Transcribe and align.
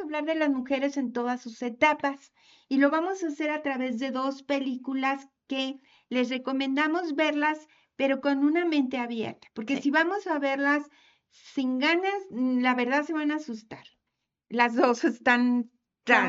a 0.00 0.04
hablar 0.04 0.24
de 0.24 0.34
las 0.34 0.50
mujeres 0.50 0.96
en 0.96 1.12
todas 1.12 1.40
sus 1.40 1.62
etapas 1.62 2.32
y 2.68 2.78
lo 2.78 2.90
vamos 2.90 3.22
a 3.22 3.28
hacer 3.28 3.50
a 3.50 3.62
través 3.62 3.98
de 3.98 4.10
dos 4.10 4.42
películas 4.42 5.28
que 5.46 5.80
les 6.08 6.30
recomendamos 6.30 7.14
verlas, 7.14 7.68
pero 7.96 8.20
con 8.20 8.44
una 8.44 8.64
mente 8.64 8.98
abierta, 8.98 9.48
porque 9.54 9.80
si 9.80 9.90
vamos 9.90 10.26
a 10.26 10.38
verlas 10.38 10.88
sin 11.30 11.78
ganas, 11.78 12.26
mm, 12.30 12.60
la 12.60 12.74
verdad 12.74 13.04
se 13.04 13.12
van 13.12 13.30
a 13.30 13.36
asustar. 13.36 13.84
Las 14.48 14.74
dos 14.74 15.04
están 15.04 15.70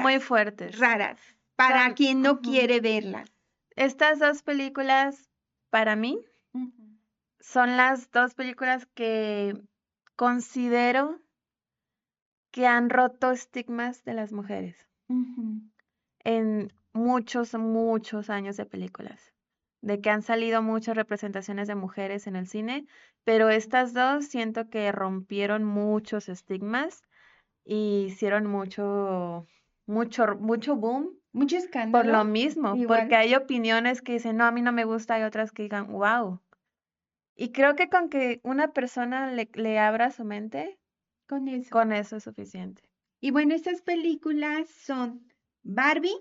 muy 0.01 0.19
fuertes. 0.19 0.77
Raras, 0.77 1.19
para 1.55 1.93
quien 1.93 2.21
no 2.21 2.41
quiere 2.41 2.79
verlas. 2.79 3.31
Estas 3.75 4.19
dos 4.19 4.43
películas, 4.43 5.31
para 5.69 5.95
mí, 5.95 6.19
son 7.39 7.77
las 7.77 8.11
dos 8.11 8.35
películas 8.35 8.85
que 8.93 9.59
considero 10.15 11.19
que 12.51 12.67
han 12.67 12.89
roto 12.89 13.31
estigmas 13.31 14.03
de 14.03 14.13
las 14.13 14.31
mujeres 14.31 14.87
en 16.23 16.71
muchos, 16.93 17.53
muchos 17.55 18.29
años 18.29 18.57
de 18.57 18.65
películas, 18.65 19.33
de 19.81 19.99
que 20.01 20.09
han 20.09 20.21
salido 20.21 20.61
muchas 20.61 20.95
representaciones 20.95 21.67
de 21.67 21.75
mujeres 21.75 22.27
en 22.27 22.35
el 22.35 22.47
cine, 22.47 22.85
pero 23.23 23.49
estas 23.49 23.93
dos 23.93 24.25
siento 24.25 24.69
que 24.69 24.91
rompieron 24.91 25.63
muchos 25.63 26.29
estigmas 26.29 27.03
y 27.63 28.05
hicieron 28.07 28.45
mucho, 28.45 29.47
mucho, 29.85 30.35
mucho 30.39 30.75
boom. 30.75 31.17
Mucho 31.33 31.57
escándalo. 31.57 32.03
Por 32.03 32.11
lo 32.11 32.25
mismo, 32.25 32.75
porque 32.87 33.15
hay 33.15 33.35
opiniones 33.35 34.01
que 34.01 34.13
dicen, 34.13 34.37
no, 34.37 34.45
a 34.45 34.51
mí 34.51 34.61
no 34.61 34.73
me 34.73 34.83
gusta, 34.83 35.17
y 35.17 35.23
otras 35.23 35.51
que 35.51 35.63
digan, 35.63 35.87
wow. 35.91 36.41
Y 37.35 37.53
creo 37.53 37.75
que 37.75 37.89
con 37.89 38.09
que 38.09 38.41
una 38.43 38.73
persona 38.73 39.31
le, 39.31 39.49
le 39.53 39.79
abra 39.79 40.11
su 40.11 40.25
mente, 40.25 40.77
con 41.31 41.47
eso. 41.47 41.69
Con 41.69 41.93
eso 41.93 42.17
es 42.17 42.23
suficiente. 42.23 42.83
Y 43.21 43.31
bueno, 43.31 43.55
estas 43.55 43.81
películas 43.81 44.67
son 44.67 45.25
Barbie 45.63 46.17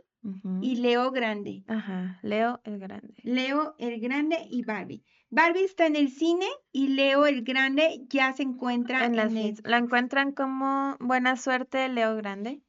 y 0.61 0.77
Leo 0.77 1.11
Grande. 1.11 1.65
Ajá, 1.67 2.21
Leo 2.23 2.61
el 2.63 2.79
Grande. 2.79 3.15
Leo 3.25 3.75
el 3.79 4.01
Grande 4.01 4.47
y 4.49 4.63
Barbie. 4.63 5.03
Barbie 5.29 5.65
está 5.65 5.87
en 5.87 5.97
el 5.97 6.11
cine 6.11 6.47
y 6.71 6.89
Leo 6.89 7.27
el 7.27 7.43
Grande 7.43 8.07
ya 8.09 8.33
se 8.35 8.45
encuentra 8.45 9.05
en, 9.05 9.13
Netflix. 9.13 9.63
La 9.65 9.79
encuentran 9.79 10.31
como 10.31 10.97
Buena 11.01 11.37
Suerte 11.37 11.89
Leo 11.89 12.15
Grande, 12.15 12.63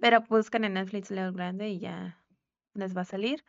pero 0.00 0.22
buscan 0.22 0.64
en 0.64 0.72
Netflix 0.72 1.10
Leo 1.10 1.34
Grande 1.34 1.68
y 1.68 1.80
ya 1.80 2.24
les 2.72 2.96
va 2.96 3.02
a 3.02 3.04
salir. 3.04 3.44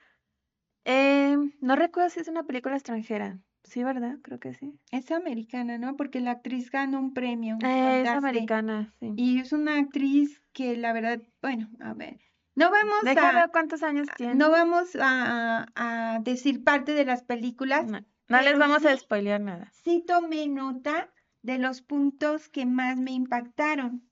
Eh, 0.83 1.37
no 1.61 1.77
recuerdo 1.77 2.09
si 2.09 2.19
es 2.19 2.27
una 2.27 2.43
película 2.43 2.75
extranjera. 2.75 3.39
Sí, 3.63 3.83
¿verdad? 3.83 4.17
Creo 4.21 4.39
que 4.39 4.53
sí. 4.53 4.79
Es 4.91 5.11
americana, 5.11 5.77
¿no? 5.77 5.95
Porque 5.95 6.21
la 6.21 6.31
actriz 6.31 6.71
ganó 6.71 6.99
un 6.99 7.13
premio. 7.13 7.57
Eh, 7.63 8.01
es 8.01 8.09
americana, 8.09 8.93
sí. 8.99 9.13
Y 9.15 9.39
es 9.39 9.51
una 9.51 9.77
actriz 9.77 10.41
que 10.53 10.75
la 10.75 10.93
verdad, 10.93 11.21
bueno, 11.41 11.69
a 11.79 11.93
ver. 11.93 12.19
No 12.55 12.71
vamos 12.71 13.03
Deja 13.03 13.29
a 13.29 13.33
ver 13.33 13.51
cuántos 13.51 13.83
años 13.83 14.07
tiene. 14.17 14.35
No 14.35 14.49
vamos 14.49 14.95
a, 14.99 15.67
a 15.75 16.19
decir 16.19 16.63
parte 16.63 16.93
de 16.93 17.05
las 17.05 17.23
películas. 17.23 17.85
No, 18.27 18.41
les 18.41 18.57
vamos 18.57 18.85
a 18.85 18.95
spoilear 18.97 19.39
nada. 19.39 19.71
Sí 19.83 20.03
tomé 20.05 20.47
nota 20.47 21.11
de 21.41 21.57
los 21.57 21.81
puntos 21.81 22.49
que 22.49 22.65
más 22.65 22.97
me 22.97 23.11
impactaron. 23.11 24.09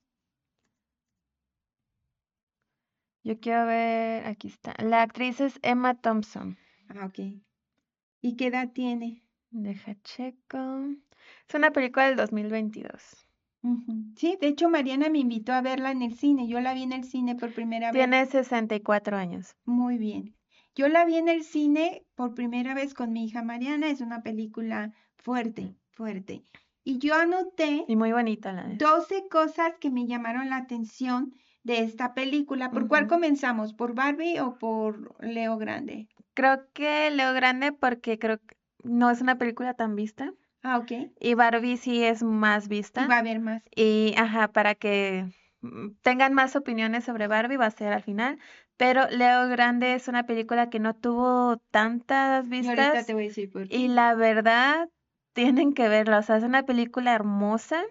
Yo 3.23 3.39
quiero 3.39 3.65
ver, 3.65 4.25
aquí 4.25 4.47
está. 4.47 4.73
La 4.81 5.01
actriz 5.01 5.41
es 5.41 5.59
Emma 5.61 5.95
Thompson. 5.95 6.57
Ah, 6.87 7.07
ok. 7.07 7.19
¿Y 8.21 8.37
qué 8.37 8.47
edad 8.47 8.71
tiene? 8.71 9.26
Deja 9.49 9.95
checo. 10.03 10.85
Es 11.47 11.55
una 11.55 11.71
película 11.71 12.07
del 12.07 12.15
2022. 12.15 13.27
Sí, 14.15 14.37
de 14.39 14.47
hecho 14.47 14.69
Mariana 14.69 15.09
me 15.09 15.19
invitó 15.19 15.51
a 15.53 15.61
verla 15.61 15.91
en 15.91 16.01
el 16.01 16.15
cine. 16.15 16.47
Yo 16.47 16.59
la 16.61 16.73
vi 16.73 16.83
en 16.83 16.93
el 16.93 17.03
cine 17.03 17.35
por 17.35 17.53
primera 17.53 17.91
vez. 17.91 17.99
Tiene 17.99 18.25
64 18.25 19.17
años. 19.17 19.55
Muy 19.65 19.97
bien. 19.97 20.35
Yo 20.75 20.87
la 20.87 21.05
vi 21.05 21.17
en 21.17 21.27
el 21.27 21.43
cine 21.43 22.05
por 22.15 22.33
primera 22.33 22.73
vez 22.73 22.93
con 22.93 23.11
mi 23.11 23.25
hija 23.25 23.43
Mariana. 23.43 23.89
Es 23.89 24.01
una 24.01 24.21
película 24.21 24.93
fuerte, 25.17 25.75
fuerte. 25.91 26.43
Y 26.83 26.99
yo 26.99 27.15
anoté 27.15 27.83
y 27.87 27.95
muy 27.95 28.13
bonita 28.13 28.53
la 28.53 28.67
12 28.69 29.27
cosas 29.29 29.73
que 29.79 29.89
me 29.89 30.05
llamaron 30.07 30.49
la 30.49 30.57
atención 30.57 31.33
de 31.63 31.79
esta 31.79 32.13
película. 32.13 32.71
¿Por 32.71 32.87
cuál 32.87 33.07
comenzamos? 33.07 33.73
¿Por 33.73 33.93
Barbie 33.93 34.39
o 34.39 34.57
por 34.57 35.21
Leo 35.21 35.57
Grande? 35.57 36.07
Creo 36.33 36.71
que 36.73 37.09
Leo 37.11 37.33
Grande 37.33 37.73
porque 37.73 38.17
creo 38.19 38.37
que 38.37 38.56
no 38.87 39.09
es 39.09 39.21
una 39.21 39.37
película 39.37 39.73
tan 39.73 39.95
vista. 39.95 40.33
Ah, 40.63 40.77
ok. 40.77 40.91
Y 41.19 41.33
Barbie 41.35 41.77
sí 41.77 42.03
es 42.03 42.23
más 42.23 42.67
vista. 42.67 43.05
Y 43.05 43.07
va 43.07 43.15
a 43.15 43.19
haber 43.19 43.39
más. 43.39 43.63
Y, 43.75 44.13
ajá, 44.17 44.49
para 44.49 44.75
que 44.75 45.25
mm, 45.61 45.89
tengan 46.01 46.33
más 46.33 46.55
opiniones 46.55 47.03
sobre 47.03 47.27
Barbie 47.27 47.57
va 47.57 47.67
a 47.67 47.71
ser 47.71 47.93
al 47.93 48.03
final. 48.03 48.39
Pero 48.75 49.07
Leo 49.09 49.47
Grande 49.47 49.93
es 49.95 50.07
una 50.07 50.25
película 50.25 50.69
que 50.69 50.79
no 50.79 50.95
tuvo 50.95 51.57
tantas 51.71 52.47
vistas. 52.47 52.77
Y 52.77 52.79
ahorita 52.79 53.03
te 53.05 53.13
voy 53.13 53.23
a 53.23 53.27
decir 53.27 53.51
por 53.51 53.67
qué. 53.67 53.75
Y 53.75 53.87
la 53.87 54.13
verdad, 54.13 54.89
tienen 55.33 55.73
que 55.73 55.87
verla. 55.89 56.19
O 56.19 56.23
sea, 56.23 56.37
es 56.37 56.43
una 56.43 56.63
película 56.63 57.13
hermosa, 57.13 57.83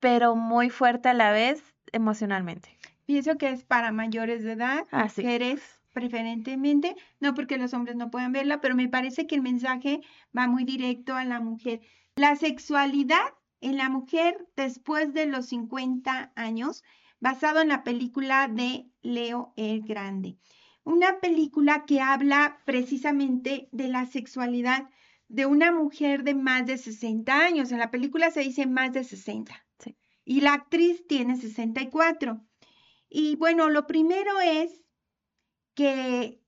pero 0.00 0.36
muy 0.36 0.70
fuerte 0.70 1.08
a 1.08 1.14
la 1.14 1.30
vez 1.30 1.74
emocionalmente. 1.92 2.76
Pienso 3.06 3.36
que 3.36 3.50
es 3.50 3.64
para 3.64 3.92
mayores 3.92 4.42
de 4.42 4.52
edad, 4.52 4.84
Así. 4.90 5.22
mujeres 5.22 5.75
preferentemente, 5.96 6.94
no 7.20 7.32
porque 7.32 7.56
los 7.56 7.72
hombres 7.72 7.96
no 7.96 8.10
puedan 8.10 8.30
verla, 8.30 8.60
pero 8.60 8.74
me 8.74 8.86
parece 8.86 9.26
que 9.26 9.34
el 9.34 9.40
mensaje 9.40 10.02
va 10.36 10.46
muy 10.46 10.64
directo 10.64 11.14
a 11.14 11.24
la 11.24 11.40
mujer. 11.40 11.80
La 12.16 12.36
sexualidad 12.36 13.32
en 13.62 13.78
la 13.78 13.88
mujer 13.88 14.46
después 14.56 15.14
de 15.14 15.24
los 15.24 15.46
50 15.46 16.32
años, 16.36 16.84
basado 17.18 17.62
en 17.62 17.68
la 17.68 17.82
película 17.82 18.46
de 18.46 18.90
Leo 19.00 19.54
el 19.56 19.80
Grande. 19.84 20.36
Una 20.84 21.18
película 21.18 21.86
que 21.86 22.02
habla 22.02 22.58
precisamente 22.66 23.70
de 23.72 23.88
la 23.88 24.04
sexualidad 24.04 24.90
de 25.28 25.46
una 25.46 25.72
mujer 25.72 26.24
de 26.24 26.34
más 26.34 26.66
de 26.66 26.76
60 26.76 27.32
años. 27.40 27.72
En 27.72 27.78
la 27.78 27.90
película 27.90 28.30
se 28.30 28.40
dice 28.40 28.66
más 28.66 28.92
de 28.92 29.02
60. 29.02 29.54
Y 30.26 30.42
la 30.42 30.52
actriz 30.52 31.06
tiene 31.06 31.38
64. 31.38 32.38
Y 33.08 33.36
bueno, 33.36 33.70
lo 33.70 33.86
primero 33.86 34.40
es 34.40 34.82
que 35.76 36.40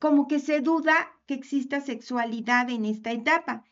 como 0.00 0.26
que 0.26 0.40
se 0.40 0.60
duda 0.60 1.12
que 1.26 1.34
exista 1.34 1.80
sexualidad 1.80 2.68
en 2.70 2.84
esta 2.84 3.12
etapa. 3.12 3.64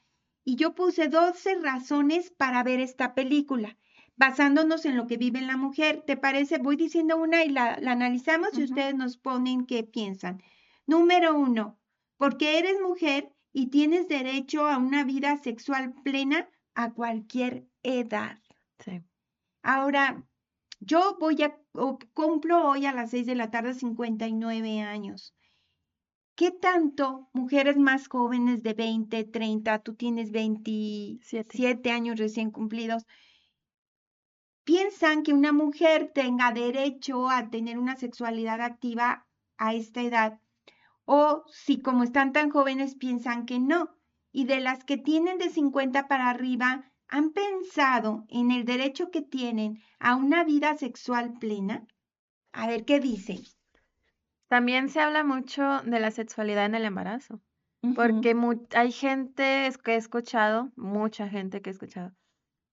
Y 0.44 0.54
yo 0.54 0.74
puse 0.74 1.08
12 1.08 1.56
razones 1.56 2.30
para 2.30 2.62
ver 2.62 2.78
esta 2.78 3.14
película, 3.14 3.76
basándonos 4.16 4.84
en 4.84 4.96
lo 4.96 5.06
que 5.06 5.16
vive 5.16 5.40
la 5.40 5.56
mujer. 5.56 6.04
¿Te 6.06 6.16
parece? 6.16 6.58
Voy 6.58 6.76
diciendo 6.76 7.16
una 7.16 7.44
y 7.44 7.48
la, 7.48 7.74
analizamos 7.74 8.56
y 8.56 8.64
ustedes 8.64 8.94
nos 8.94 9.16
ponen 9.16 9.66
qué 9.66 9.82
piensan. 9.82 10.42
Número 10.86 11.36
uno, 11.36 11.78
porque 12.16 12.58
eres 12.58 12.80
mujer 12.80 13.34
y 13.52 13.68
tienes 13.68 14.08
derecho 14.08 14.66
a 14.66 14.78
una 14.78 15.04
vida 15.04 15.36
sexual 15.38 15.94
plena 16.04 16.48
a 16.74 16.92
cualquier 16.92 17.66
edad. 17.82 18.38
Sí. 18.78 19.02
Ahora, 19.62 20.27
yo 20.80 21.16
voy 21.18 21.42
a, 21.42 21.58
cumplo 22.14 22.68
hoy 22.68 22.86
a 22.86 22.92
las 22.92 23.10
6 23.10 23.26
de 23.26 23.34
la 23.34 23.50
tarde 23.50 23.74
59 23.74 24.80
años. 24.80 25.34
¿Qué 26.34 26.52
tanto 26.52 27.28
mujeres 27.32 27.76
más 27.76 28.06
jóvenes 28.06 28.62
de 28.62 28.74
20, 28.74 29.24
30, 29.24 29.80
tú 29.80 29.96
tienes 29.96 30.30
27 30.30 31.90
años 31.90 32.18
recién 32.18 32.52
cumplidos, 32.52 33.06
piensan 34.62 35.24
que 35.24 35.32
una 35.32 35.52
mujer 35.52 36.12
tenga 36.14 36.52
derecho 36.52 37.28
a 37.28 37.50
tener 37.50 37.78
una 37.78 37.96
sexualidad 37.96 38.60
activa 38.60 39.26
a 39.56 39.74
esta 39.74 40.00
edad? 40.02 40.40
O 41.04 41.42
si 41.48 41.80
como 41.80 42.04
están 42.04 42.32
tan 42.32 42.50
jóvenes 42.50 42.94
piensan 42.94 43.46
que 43.46 43.58
no. 43.58 43.96
Y 44.30 44.44
de 44.44 44.60
las 44.60 44.84
que 44.84 44.98
tienen 44.98 45.38
de 45.38 45.48
50 45.48 46.06
para 46.06 46.28
arriba, 46.28 46.92
¿Han 47.08 47.30
pensado 47.30 48.26
en 48.28 48.50
el 48.50 48.64
derecho 48.64 49.10
que 49.10 49.22
tienen 49.22 49.80
a 49.98 50.14
una 50.14 50.44
vida 50.44 50.76
sexual 50.76 51.38
plena? 51.38 51.86
A 52.52 52.66
ver 52.66 52.84
qué 52.84 53.00
dicen. 53.00 53.38
También 54.48 54.88
se 54.88 55.00
habla 55.00 55.24
mucho 55.24 55.82
de 55.84 56.00
la 56.00 56.10
sexualidad 56.10 56.66
en 56.66 56.74
el 56.74 56.84
embarazo, 56.84 57.40
porque 57.94 58.34
hay 58.74 58.92
gente 58.92 59.70
que 59.82 59.92
he 59.92 59.96
escuchado, 59.96 60.70
mucha 60.76 61.28
gente 61.28 61.60
que 61.60 61.70
he 61.70 61.72
escuchado, 61.72 62.12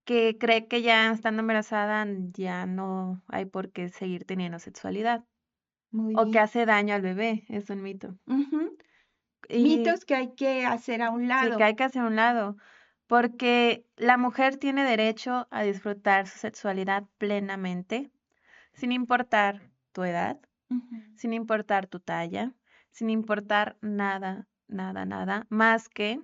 que 0.06 0.38
cree 0.38 0.68
que 0.68 0.81
ya 0.81 1.12
estando 1.12 1.42
embarazada 1.42 2.06
ya 2.31 2.65
no 2.65 3.21
hay 3.27 3.45
por 3.45 3.71
qué 3.71 3.89
seguir 3.89 4.25
teniendo 4.25 4.60
sexualidad. 4.60 5.25
o 5.92 6.31
que 6.31 6.39
hace 6.39 6.65
daño 6.65 6.95
al 6.95 7.01
bebé, 7.01 7.45
es 7.50 7.69
un 7.69 7.81
mito. 7.81 8.15
Mitos 9.50 10.06
que 10.06 10.15
hay 10.15 10.33
que 10.33 10.65
hacer 10.65 11.01
a 11.01 11.12
un 11.12 11.27
lado. 11.27 11.51
Sí, 11.51 11.57
que 11.57 11.63
hay 11.63 11.75
que 11.75 11.83
hacer 11.83 12.01
a 12.01 12.07
un 12.07 12.15
lado 12.15 12.57
porque 13.07 13.86
la 13.98 14.18
mujer 14.18 14.57
tiene 14.57 14.84
derecho 14.84 15.48
a 15.52 15.63
disfrutar 15.63 16.28
su 16.28 16.40
sexualidad 16.40 17.04
plenamente, 17.18 18.12
sin 18.74 18.92
importar 18.92 19.72
tu 19.92 20.04
edad, 20.04 20.40
sin 21.16 21.34
importar 21.34 21.88
tu 21.88 22.00
talla, 22.00 22.54
sin 22.92 23.10
importar 23.10 23.78
nada, 23.81 24.48
nada, 24.68 25.06
nada, 25.06 25.46
más 25.50 25.90
que 25.90 26.19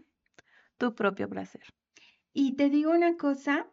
tu 0.78 0.96
propio 0.96 1.30
placer. 1.30 1.64
Y 2.34 2.54
te 2.54 2.70
digo 2.70 2.92
una 2.92 3.18
cosa, 3.18 3.68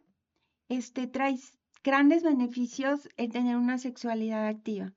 este 0.69 1.07
traes 1.07 1.59
grandes 1.83 2.23
beneficios 2.23 3.09
el 3.17 3.31
tener 3.31 3.57
una 3.57 3.79
sexualidad 3.79 4.47
activa. 4.47 4.93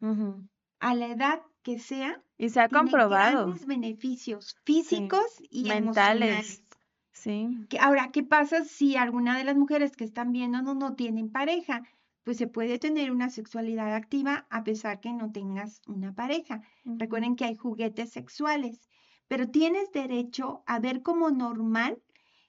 A 0.80 0.96
la 0.96 1.08
edad 1.08 1.42
que 1.64 1.80
sea, 1.80 2.24
Y 2.38 2.50
se 2.50 2.60
ha 2.60 2.68
tiene 2.68 2.90
comprobado. 2.92 3.46
grandes 3.46 3.66
beneficios 3.68 4.58
físicos 4.66 5.22
y 5.50 5.64
Mentales. 5.66 5.78
emocionales. 5.84 6.64
Sí. 7.12 7.48
Que- 7.70 7.80
Ahora, 7.80 8.12
¿qué 8.12 8.24
pasa 8.24 8.64
si 8.64 8.96
alguna 8.96 9.38
de 9.38 9.44
las 9.44 9.56
mujeres 9.56 9.96
que 9.96 10.04
están 10.04 10.32
viendo 10.32 10.62
no, 10.62 10.74
no 10.76 10.96
tienen 10.96 11.30
pareja? 11.32 11.84
Pues 12.24 12.38
se 12.38 12.48
puede 12.48 12.78
tener 12.80 13.12
una 13.12 13.30
sexualidad 13.30 13.94
activa 13.96 14.46
a 14.50 14.64
pesar 14.64 15.00
que 15.00 15.12
no 15.12 15.32
tengas 15.32 15.82
una 15.88 16.14
pareja. 16.14 16.62
Recuerden 16.86 17.36
que 17.36 17.46
hay 17.46 17.56
juguetes 17.56 18.12
sexuales, 18.12 18.90
pero 19.28 19.50
tienes 19.50 19.92
derecho 19.92 20.64
a 20.68 20.80
ver 20.80 21.02
como 21.02 21.32
normal 21.32 22.02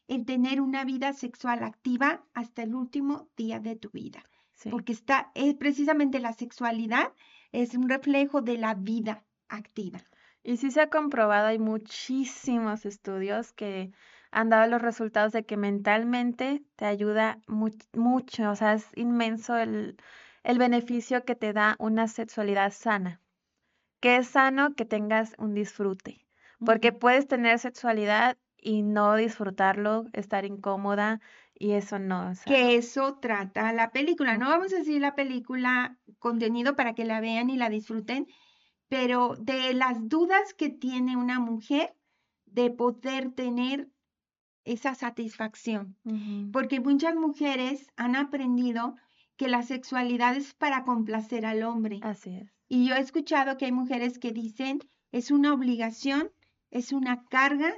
el 0.09 0.27
tener 0.27 0.61
una 0.61 0.85
vida 0.85 1.13
sexual 1.15 1.63
activa 1.63 2.23
hasta 2.35 2.63
el 2.63 2.75
último 2.75 3.31
día 3.37 3.61
de 3.61 3.77
tu 3.77 3.89
vida, 3.91 4.23
Sí. 4.53 4.69
porque 4.69 4.93
está, 4.93 5.31
es 5.35 5.55
precisamente 5.55 6.21
la 6.21 6.33
sexualidad 6.35 7.13
es 7.51 7.75
un 7.75 7.89
reflejo 7.89 8.43
de 8.43 8.59
la 8.59 8.75
vida 8.75 9.25
activa. 9.49 10.01
Y 10.43 10.57
sí 10.57 10.71
se 10.71 10.81
ha 10.83 10.91
comprobado, 10.91 11.47
hay 11.47 11.59
muchísimos 11.59 12.85
estudios 12.85 13.53
que 13.53 13.93
han 14.33 14.51
dado 14.51 14.69
los 14.71 14.83
resultados 14.83 15.33
de 15.33 15.45
que 15.47 15.57
mentalmente 15.57 16.65
te 16.77 16.87
ayuda 16.87 17.41
mu- 17.49 17.71
mucho, 17.93 18.51
o 18.51 18.57
sea, 18.57 18.75
es 18.75 18.89
inmenso 18.97 19.57
el, 19.59 19.97
el 20.45 20.59
beneficio 20.59 21.25
que 21.25 21.37
te 21.37 21.53
da 21.53 21.77
una 21.79 22.09
sexualidad 22.09 22.73
sana. 22.73 23.21
Que 24.01 24.17
es 24.17 24.29
sano 24.29 24.75
que 24.75 24.85
tengas 24.85 25.35
un 25.39 25.55
disfrute, 25.55 26.27
porque 26.65 26.93
puedes 26.93 27.27
tener 27.29 27.59
sexualidad 27.59 28.39
y 28.59 28.83
no 28.83 29.17
disfrutarlo, 29.17 30.07
estar 30.13 30.45
incómoda 30.45 31.21
y 31.55 31.73
eso 31.73 31.99
no, 31.99 32.31
o 32.31 32.35
sea, 32.35 32.55
Que 32.55 32.77
eso 32.77 33.19
trata 33.21 33.73
la 33.73 33.91
película. 33.93 34.37
No 34.37 34.49
vamos 34.49 34.73
a 34.73 34.77
decir 34.79 35.01
la 35.01 35.15
película 35.15 35.99
contenido 36.19 36.75
para 36.77 36.95
que 36.95 37.05
la 37.05 37.21
vean 37.21 37.51
y 37.51 37.57
la 37.57 37.69
disfruten, 37.69 38.27
pero 38.89 39.37
de 39.37 39.75
las 39.75 40.09
dudas 40.09 40.55
que 40.55 40.71
tiene 40.71 41.17
una 41.19 41.41
mujer 41.41 41.97
de 42.47 42.71
poder 42.73 43.33
tener 43.35 43.92
esa 44.65 44.95
satisfacción. 44.95 45.97
Porque 46.53 46.81
muchas 46.81 47.15
mujeres 47.15 47.87
han 47.97 48.17
aprendido 48.17 48.97
que 49.37 49.49
la 49.49 49.63
sexualidad 49.63 50.37
es 50.37 50.55
para 50.55 50.85
complacer 50.85 51.47
al 51.47 51.63
hombre. 51.63 51.99
así 52.03 52.37
es. 52.37 52.53
Y 52.69 52.87
yo 52.89 52.95
he 52.95 53.01
escuchado 53.01 53.57
que 53.59 53.67
hay 53.67 53.73
mujeres 53.73 54.19
que 54.19 54.33
dicen, 54.33 54.79
es 55.11 55.31
una 55.31 55.53
obligación, 55.53 56.31
es 56.71 56.93
una 56.93 57.25
carga, 57.27 57.73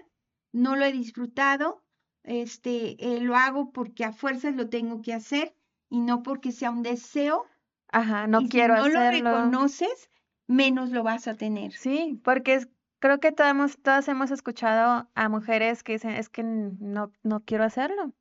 no 0.53 0.77
lo 0.77 0.85
he 0.85 0.93
disfrutado, 0.93 1.83
este, 2.23 2.97
eh, 3.05 3.21
lo 3.21 3.37
hago 3.37 3.73
porque 3.73 4.05
a 4.05 4.13
fuerzas 4.13 4.55
lo 4.55 4.69
tengo 4.69 5.03
que 5.03 5.13
hacer 5.13 5.55
y 5.91 6.01
no 6.01 6.23
porque 6.23 6.53
sea 6.53 6.71
un 6.71 6.83
deseo. 6.83 7.45
Ajá, 7.91 8.27
no 8.27 8.41
y 8.41 8.49
quiero 8.49 8.75
si 8.77 8.83
no 8.83 8.89
lo 8.89 8.99
hacerlo. 9.01 9.31
reconoces, 9.31 10.11
menos 10.47 10.91
lo 10.91 11.03
vas 11.03 11.29
a 11.29 11.35
tener. 11.35 11.73
Sí, 11.73 12.21
porque 12.25 12.55
es- 12.55 12.69
creo 13.05 13.21
que 13.21 13.33
todas 13.33 13.51
hemos, 13.51 13.77
todas 13.77 14.09
hemos 14.09 14.31
escuchado 14.31 15.11
a 15.15 15.29
mujeres 15.29 15.83
que 15.83 15.93
dicen, 15.93 16.13
es 16.13 16.31
que 16.31 16.43
no, 16.43 17.13
no 17.23 17.45
quiero 17.45 17.65
hacerlo, 17.65 18.15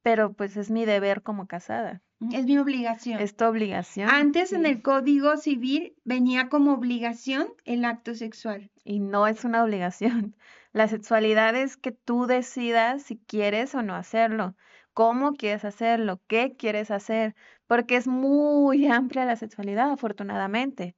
pero 0.00 0.32
pues 0.32 0.56
es 0.56 0.70
mi 0.70 0.86
deber 0.86 1.20
como 1.20 1.46
casada, 1.46 2.00
Es 2.32 2.46
mi 2.46 2.56
obligación. 2.56 3.20
es 3.20 3.36
tu 3.36 3.44
obligación. 3.44 4.08
Antes 4.08 4.54
en 4.54 4.64
el 4.64 4.80
Código 4.80 5.36
Civil 5.36 5.94
venía 6.04 6.48
como 6.48 6.72
obligación 6.72 7.48
el 7.66 7.84
acto 7.84 8.14
sexual. 8.14 8.70
Y 8.82 9.00
no 9.00 9.26
es 9.26 9.44
una 9.44 9.62
obligación. 9.62 10.34
La 10.72 10.88
sexualidad 10.88 11.54
es 11.54 11.76
que 11.76 11.92
tú 11.92 12.24
decidas 12.26 13.02
si 13.02 13.18
quieres 13.18 13.74
o 13.74 13.82
no 13.82 13.94
hacerlo, 13.94 14.56
cómo 14.94 15.34
quieres 15.34 15.66
hacerlo, 15.66 16.22
qué 16.28 16.56
quieres 16.56 16.90
hacer, 16.90 17.34
porque 17.66 17.96
es 17.96 18.06
muy 18.06 18.86
amplia 18.88 19.26
la 19.26 19.36
sexualidad, 19.36 19.90
afortunadamente. 19.90 20.96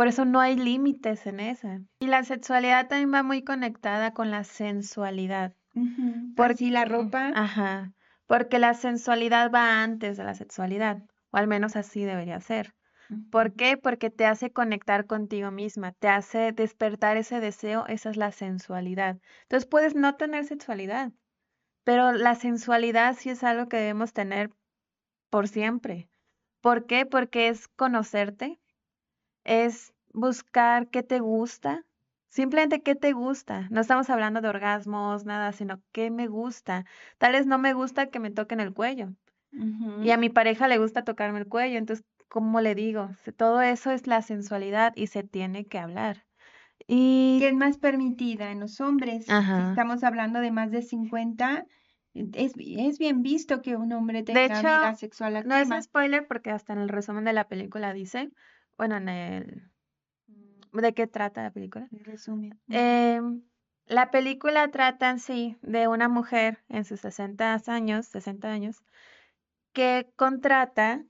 Por 0.00 0.08
eso 0.08 0.24
no 0.24 0.40
hay 0.40 0.56
límites 0.56 1.26
en 1.26 1.40
esa. 1.40 1.82
Y 1.98 2.06
la 2.06 2.24
sexualidad 2.24 2.88
también 2.88 3.12
va 3.12 3.22
muy 3.22 3.44
conectada 3.44 4.14
con 4.14 4.30
la 4.30 4.44
sensualidad. 4.44 5.54
Por 6.34 6.56
si 6.56 6.70
la 6.70 6.86
ropa. 6.86 7.32
Ajá, 7.34 7.92
porque 8.26 8.58
la 8.58 8.72
sensualidad 8.72 9.50
va 9.52 9.82
antes 9.82 10.16
de 10.16 10.24
la 10.24 10.34
sexualidad, 10.34 11.02
o 11.32 11.36
al 11.36 11.48
menos 11.48 11.76
así 11.76 12.02
debería 12.02 12.40
ser. 12.40 12.74
¿Por 13.30 13.52
qué? 13.52 13.76
Porque 13.76 14.08
te 14.08 14.24
hace 14.24 14.54
conectar 14.54 15.04
contigo 15.04 15.50
misma, 15.50 15.92
te 15.92 16.08
hace 16.08 16.52
despertar 16.52 17.18
ese 17.18 17.38
deseo, 17.40 17.84
esa 17.86 18.08
es 18.08 18.16
la 18.16 18.32
sensualidad. 18.32 19.18
Entonces 19.42 19.68
puedes 19.68 19.94
no 19.94 20.16
tener 20.16 20.46
sexualidad, 20.46 21.12
pero 21.84 22.12
la 22.12 22.36
sensualidad 22.36 23.16
sí 23.18 23.28
es 23.28 23.44
algo 23.44 23.68
que 23.68 23.76
debemos 23.76 24.14
tener 24.14 24.50
por 25.28 25.46
siempre. 25.46 26.08
¿Por 26.62 26.86
qué? 26.86 27.04
Porque 27.04 27.48
es 27.48 27.68
conocerte, 27.68 28.58
es 29.44 29.92
buscar 30.12 30.88
qué 30.88 31.02
te 31.02 31.20
gusta, 31.20 31.84
simplemente 32.28 32.82
qué 32.82 32.94
te 32.94 33.12
gusta. 33.12 33.68
No 33.70 33.80
estamos 33.80 34.10
hablando 34.10 34.40
de 34.40 34.48
orgasmos, 34.48 35.24
nada, 35.24 35.52
sino 35.52 35.80
qué 35.92 36.10
me 36.10 36.26
gusta. 36.26 36.84
Tal 37.18 37.32
vez 37.32 37.46
no 37.46 37.58
me 37.58 37.72
gusta 37.72 38.06
que 38.06 38.20
me 38.20 38.30
toquen 38.30 38.60
el 38.60 38.72
cuello. 38.72 39.10
Y 40.02 40.10
a 40.10 40.16
mi 40.16 40.30
pareja 40.30 40.68
le 40.68 40.78
gusta 40.78 41.02
tocarme 41.02 41.40
el 41.40 41.48
cuello, 41.48 41.76
entonces, 41.76 42.06
¿cómo 42.28 42.60
le 42.60 42.76
digo? 42.76 43.10
Todo 43.36 43.60
eso 43.62 43.90
es 43.90 44.06
la 44.06 44.22
sensualidad 44.22 44.92
y 44.94 45.08
se 45.08 45.24
tiene 45.24 45.66
que 45.66 45.78
hablar. 45.78 46.24
Y 46.86 47.38
que 47.40 47.48
es 47.48 47.54
más 47.54 47.78
permitida 47.78 48.52
en 48.52 48.60
los 48.60 48.80
hombres. 48.80 49.26
Si 49.26 49.32
estamos 49.32 50.04
hablando 50.04 50.40
de 50.40 50.50
más 50.50 50.70
de 50.70 50.82
50, 50.82 51.66
es, 52.14 52.52
es 52.56 52.98
bien 52.98 53.22
visto 53.22 53.60
que 53.60 53.76
un 53.76 53.92
hombre 53.92 54.22
tenga 54.22 54.44
hecho, 54.44 54.60
vida 54.60 54.94
sexual 54.94 55.32
no 55.32 55.56
es 55.56 55.62
activa. 55.62 55.82
spoiler 55.82 56.26
porque 56.26 56.50
hasta 56.50 56.72
en 56.72 56.80
el 56.80 56.88
resumen 56.88 57.24
de 57.24 57.32
la 57.32 57.48
película 57.48 57.92
dice, 57.92 58.30
bueno, 58.80 58.96
en 58.96 59.08
el... 59.10 59.70
¿De 60.72 60.94
qué 60.94 61.06
trata 61.06 61.42
la 61.42 61.50
película? 61.50 61.86
En 61.92 62.02
resumen. 62.04 62.58
Em, 62.68 63.42
la 63.84 64.10
película 64.10 64.70
trata 64.70 65.10
en 65.10 65.18
sí 65.18 65.58
de 65.60 65.86
una 65.86 66.08
mujer 66.08 66.64
en 66.70 66.86
sus 66.86 67.00
60 67.00 67.60
años, 67.66 68.06
60 68.06 68.48
años, 68.48 68.82
que 69.74 70.10
contrata 70.16 71.04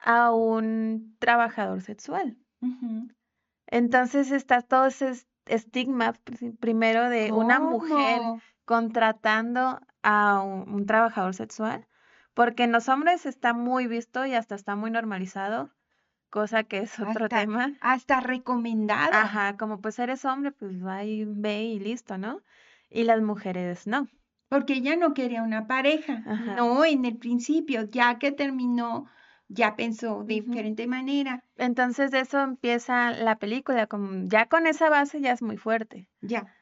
a 0.00 0.32
un 0.32 1.14
trabajador 1.20 1.80
sexual. 1.82 2.36
Entonces 3.68 4.32
está 4.32 4.62
todo 4.62 4.86
ese 4.86 5.10
es- 5.10 5.28
estigma 5.46 6.12
pri- 6.24 6.50
primero 6.52 7.08
de 7.08 7.30
una 7.32 7.60
mujer 7.60 8.22
contratando 8.64 9.80
a 10.02 10.40
un, 10.42 10.68
un 10.74 10.86
trabajador 10.86 11.34
sexual, 11.34 11.86
porque 12.34 12.64
en 12.64 12.72
los 12.72 12.88
hombres 12.88 13.26
está 13.26 13.52
muy 13.52 13.86
visto 13.86 14.26
y 14.26 14.34
hasta 14.34 14.54
está 14.56 14.74
muy 14.74 14.90
normalizado, 14.90 15.70
cosa 16.30 16.64
que 16.64 16.78
es 16.78 16.98
otro 16.98 17.24
Hasta, 17.24 17.40
tema. 17.40 17.72
hasta 17.80 18.20
recomendado. 18.20 19.10
Ajá, 19.12 19.56
como 19.56 19.80
pues 19.80 19.98
eres 19.98 20.24
hombre, 20.24 20.52
pues 20.52 20.84
va 20.84 21.04
y 21.04 21.24
ve 21.24 21.62
y 21.64 21.78
listo, 21.78 22.18
¿no? 22.18 22.40
Y 22.90 23.04
las 23.04 23.20
mujeres 23.20 23.86
no. 23.86 24.08
Porque 24.48 24.74
ella 24.74 24.96
no 24.96 25.12
quería 25.14 25.42
una 25.42 25.66
pareja. 25.66 26.22
Ajá. 26.26 26.54
No, 26.56 26.84
en 26.84 27.04
el 27.04 27.16
principio, 27.18 27.82
ya 27.84 28.18
que 28.18 28.32
terminó, 28.32 29.06
ya 29.48 29.76
pensó 29.76 30.24
de 30.24 30.34
diferente 30.34 30.86
manera. 30.86 31.42
Entonces 31.56 32.10
de 32.10 32.20
eso 32.20 32.40
empieza 32.40 33.10
la 33.10 33.36
película, 33.36 33.88
ya 34.24 34.46
con 34.46 34.66
esa 34.66 34.88
base 34.88 35.20
ya 35.20 35.32
es 35.32 35.42
muy 35.42 35.56
fuerte. 35.58 36.08
Ya. 36.22 36.54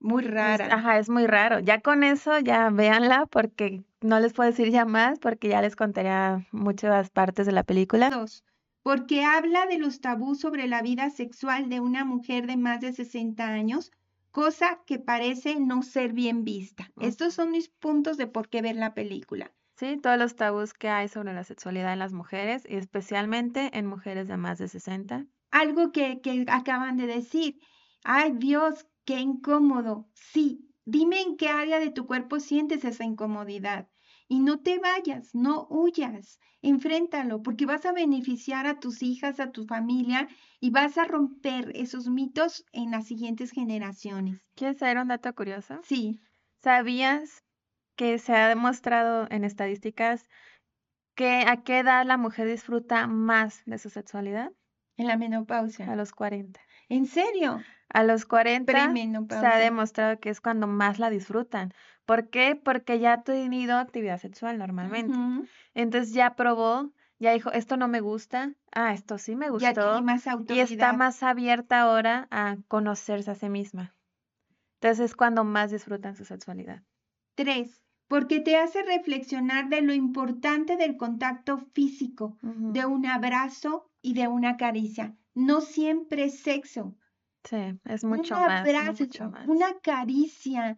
Muy 0.00 0.24
Es- 0.24 0.30
rara. 0.30 0.68
ajá, 0.72 0.98
es 0.98 1.08
muy 1.08 1.26
raro. 1.26 1.58
Ya 1.60 1.80
con 1.80 2.04
eso, 2.04 2.38
ya 2.38 2.70
véanla, 2.70 3.26
porque 3.26 3.82
no 4.00 4.20
les 4.20 4.32
puedo 4.32 4.48
decir 4.50 4.70
ya 4.70 4.84
más, 4.84 5.18
porque 5.18 5.48
ya 5.48 5.60
les 5.60 5.74
contaría 5.76 6.46
muchas 6.52 7.10
partes 7.10 7.46
de 7.46 7.52
la 7.52 7.64
película. 7.64 8.10
Dos, 8.10 8.44
porque 8.82 9.24
habla 9.24 9.66
de 9.66 9.78
los 9.78 10.00
tabús 10.00 10.40
sobre 10.40 10.66
la 10.66 10.82
vida 10.82 11.10
sexual 11.10 11.68
de 11.68 11.80
una 11.80 12.04
mujer 12.04 12.46
de 12.46 12.56
más 12.56 12.80
de 12.80 12.92
60 12.92 13.46
años, 13.46 13.90
cosa 14.30 14.80
que 14.86 14.98
parece 14.98 15.58
no 15.58 15.82
ser 15.82 16.12
bien 16.12 16.44
vista. 16.44 16.90
Estos 17.00 17.34
son 17.34 17.50
mis 17.50 17.68
puntos 17.68 18.16
de 18.16 18.26
por 18.26 18.48
qué 18.48 18.62
ver 18.62 18.76
la 18.76 18.94
película. 18.94 19.52
Sí, 19.76 19.96
todos 19.96 20.18
los 20.18 20.34
tabús 20.34 20.74
que 20.74 20.88
hay 20.88 21.08
sobre 21.08 21.34
la 21.34 21.44
sexualidad 21.44 21.92
en 21.92 22.00
las 22.00 22.12
mujeres, 22.12 22.64
y 22.68 22.76
especialmente 22.76 23.70
en 23.78 23.86
mujeres 23.86 24.26
de 24.26 24.36
más 24.36 24.58
de 24.58 24.68
60. 24.68 25.26
Algo 25.50 25.92
que, 25.92 26.20
que 26.20 26.44
acaban 26.48 26.96
de 26.96 27.06
decir. 27.06 27.60
Ay, 28.04 28.32
Dios, 28.36 28.86
qué 29.04 29.20
incómodo. 29.20 30.08
Sí, 30.14 30.68
dime 30.84 31.20
en 31.20 31.36
qué 31.36 31.48
área 31.48 31.78
de 31.78 31.90
tu 31.90 32.06
cuerpo 32.06 32.40
sientes 32.40 32.84
esa 32.84 33.04
incomodidad. 33.04 33.88
Y 34.28 34.40
no 34.40 34.60
te 34.60 34.78
vayas, 34.78 35.34
no 35.34 35.66
huyas, 35.70 36.38
enfréntalo, 36.62 37.42
porque 37.42 37.66
vas 37.66 37.84
a 37.86 37.92
beneficiar 37.92 38.66
a 38.66 38.78
tus 38.78 39.02
hijas, 39.02 39.40
a 39.40 39.50
tu 39.52 39.64
familia 39.66 40.28
y 40.60 40.70
vas 40.70 40.98
a 40.98 41.04
romper 41.04 41.72
esos 41.74 42.08
mitos 42.08 42.64
en 42.72 42.90
las 42.92 43.06
siguientes 43.06 43.50
generaciones. 43.50 44.52
¿Quieres 44.54 44.78
saber 44.78 44.98
un 44.98 45.08
dato 45.08 45.34
curioso? 45.34 45.80
Sí, 45.80 46.20
¿Sabías 46.62 47.44
que 47.96 48.18
se 48.18 48.34
ha 48.34 48.48
demostrado 48.48 49.26
en 49.30 49.44
estadísticas 49.44 50.26
que 51.16 51.44
a 51.46 51.62
qué 51.64 51.80
edad 51.80 52.06
la 52.06 52.16
mujer 52.18 52.48
disfruta 52.48 53.06
más 53.08 53.62
de 53.66 53.78
su 53.78 53.90
sexualidad? 53.90 54.52
en 54.98 55.06
la 55.06 55.16
A 55.86 55.96
menopausia. 55.96 55.96
los 55.96 56.12
40. 56.12 56.60
¿En 56.88 57.06
serio? 57.06 57.62
A 57.90 58.04
los 58.04 58.26
40 58.26 58.92
se 59.28 59.46
ha 59.46 59.56
demostrado 59.56 60.20
que 60.20 60.30
es 60.30 60.40
cuando 60.40 60.66
más 60.66 60.98
la 60.98 61.08
disfrutan, 61.10 61.72
¿Por 62.08 62.30
qué? 62.30 62.56
Porque 62.56 62.98
ya 63.00 63.12
ha 63.12 63.22
tenido 63.22 63.76
actividad 63.76 64.18
sexual 64.18 64.56
normalmente. 64.56 65.14
Entonces 65.74 66.14
ya 66.14 66.36
probó, 66.36 66.90
ya 67.18 67.32
dijo, 67.32 67.52
esto 67.52 67.76
no 67.76 67.86
me 67.86 68.00
gusta, 68.00 68.54
ah, 68.72 68.94
esto 68.94 69.18
sí 69.18 69.36
me 69.36 69.50
gustó. 69.50 70.02
y 70.48 70.60
está 70.60 70.94
más 70.94 71.22
abierta 71.22 71.82
ahora 71.82 72.26
a 72.30 72.56
conocerse 72.66 73.30
a 73.30 73.34
sí 73.34 73.50
misma. 73.50 73.94
Entonces 74.80 75.10
es 75.10 75.16
cuando 75.16 75.44
más 75.44 75.70
disfrutan 75.70 76.16
su 76.16 76.24
sexualidad. 76.24 76.82
Tres, 77.34 77.84
porque 78.06 78.40
te 78.40 78.56
hace 78.56 78.82
reflexionar 78.84 79.68
de 79.68 79.82
lo 79.82 79.92
importante 79.92 80.78
del 80.78 80.96
contacto 80.96 81.58
físico, 81.58 82.38
de 82.40 82.86
un 82.86 83.04
abrazo 83.04 83.90
y 84.00 84.14
de 84.14 84.28
una 84.28 84.56
caricia. 84.56 85.14
No 85.38 85.60
siempre 85.60 86.24
es 86.24 86.40
sexo. 86.40 86.96
Sí, 87.44 87.78
es 87.84 88.02
mucho 88.02 88.36
un 88.36 88.42
abrazo, 88.42 89.04
Una 89.46 89.78
caricia. 89.80 90.76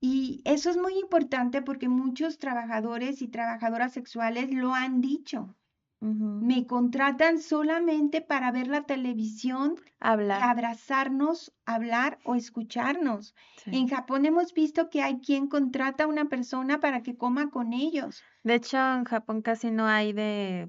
Y 0.00 0.40
eso 0.46 0.70
es 0.70 0.78
muy 0.78 0.98
importante 0.98 1.60
porque 1.60 1.90
muchos 1.90 2.38
trabajadores 2.38 3.20
y 3.20 3.28
trabajadoras 3.28 3.92
sexuales 3.92 4.50
lo 4.52 4.74
han 4.74 5.02
dicho. 5.02 5.54
Me 6.00 6.66
contratan 6.66 7.38
solamente 7.38 8.20
para 8.20 8.52
ver 8.52 8.68
la 8.68 8.82
televisión, 8.82 9.76
hablar. 10.00 10.42
abrazarnos, 10.42 11.54
hablar 11.64 12.18
o 12.24 12.34
escucharnos. 12.34 13.34
En 13.64 13.88
Japón 13.88 14.26
hemos 14.26 14.52
visto 14.52 14.90
que 14.90 15.00
hay 15.02 15.20
quien 15.20 15.46
contrata 15.46 16.04
a 16.04 16.06
una 16.06 16.26
persona 16.26 16.80
para 16.80 17.02
que 17.02 17.16
coma 17.16 17.50
con 17.50 17.72
ellos. 17.72 18.22
De 18.42 18.56
hecho, 18.56 18.76
en 18.76 19.04
Japón 19.04 19.40
casi 19.40 19.70
no 19.70 19.86
hay 19.86 20.12
de 20.12 20.68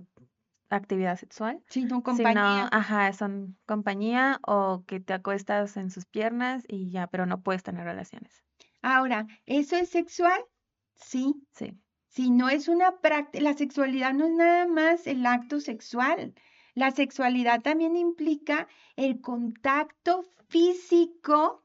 actividad 0.69 1.17
sexual. 1.17 1.61
Sino 1.67 2.03
compañía. 2.03 2.69
ajá, 2.71 3.13
son 3.13 3.57
compañía 3.65 4.39
o 4.45 4.83
que 4.85 4.99
te 4.99 5.13
acuestas 5.13 5.77
en 5.77 5.91
sus 5.91 6.05
piernas 6.05 6.63
y 6.67 6.89
ya, 6.89 7.07
pero 7.07 7.25
no 7.25 7.41
puedes 7.41 7.63
tener 7.63 7.83
relaciones. 7.85 8.43
Ahora, 8.81 9.27
¿eso 9.45 9.75
es 9.75 9.89
sexual? 9.89 10.41
Sí. 10.95 11.35
Sí. 11.51 11.77
Si 12.07 12.29
no 12.29 12.49
es 12.49 12.67
una 12.67 12.99
práctica, 12.99 13.43
la 13.43 13.53
sexualidad 13.53 14.13
no 14.13 14.25
es 14.25 14.33
nada 14.33 14.67
más 14.67 15.05
el 15.07 15.25
acto 15.25 15.59
sexual. 15.59 16.33
La 16.73 16.91
sexualidad 16.91 17.61
también 17.61 17.95
implica 17.95 18.67
el 18.95 19.21
contacto 19.21 20.23
físico 20.47 21.63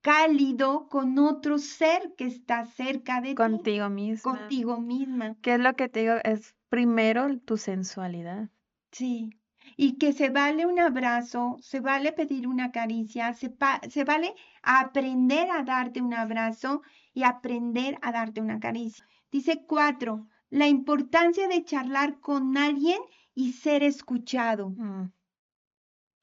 cálido 0.00 0.88
con 0.88 1.18
otro 1.18 1.58
ser 1.58 2.14
que 2.16 2.24
está 2.24 2.64
cerca 2.64 3.20
de 3.20 3.30
ti. 3.30 3.34
Contigo 3.34 3.88
misma. 3.88 4.38
Contigo 4.38 4.80
misma. 4.80 5.36
¿Qué 5.42 5.54
es 5.54 5.60
lo 5.60 5.74
que 5.74 5.88
te 5.88 6.00
digo? 6.00 6.14
Es 6.24 6.54
primero 6.68 7.38
tu 7.40 7.56
sensualidad. 7.56 8.48
Sí. 8.92 9.30
Y 9.76 9.98
que 9.98 10.12
se 10.12 10.30
vale 10.30 10.66
un 10.66 10.78
abrazo, 10.78 11.56
se 11.60 11.80
vale 11.80 12.12
pedir 12.12 12.48
una 12.48 12.72
caricia, 12.72 13.34
se, 13.34 13.54
se 13.90 14.04
vale 14.04 14.34
aprender 14.62 15.50
a 15.50 15.62
darte 15.62 16.00
un 16.00 16.14
abrazo 16.14 16.82
y 17.12 17.24
aprender 17.24 17.98
a 18.02 18.12
darte 18.12 18.40
una 18.40 18.60
caricia. 18.60 19.06
Dice 19.30 19.64
cuatro, 19.66 20.26
la 20.50 20.68
importancia 20.68 21.48
de 21.48 21.64
charlar 21.64 22.20
con 22.20 22.56
alguien 22.56 22.98
y 23.34 23.52
ser 23.52 23.82
escuchado. 23.82 24.70
Mm. 24.70 25.12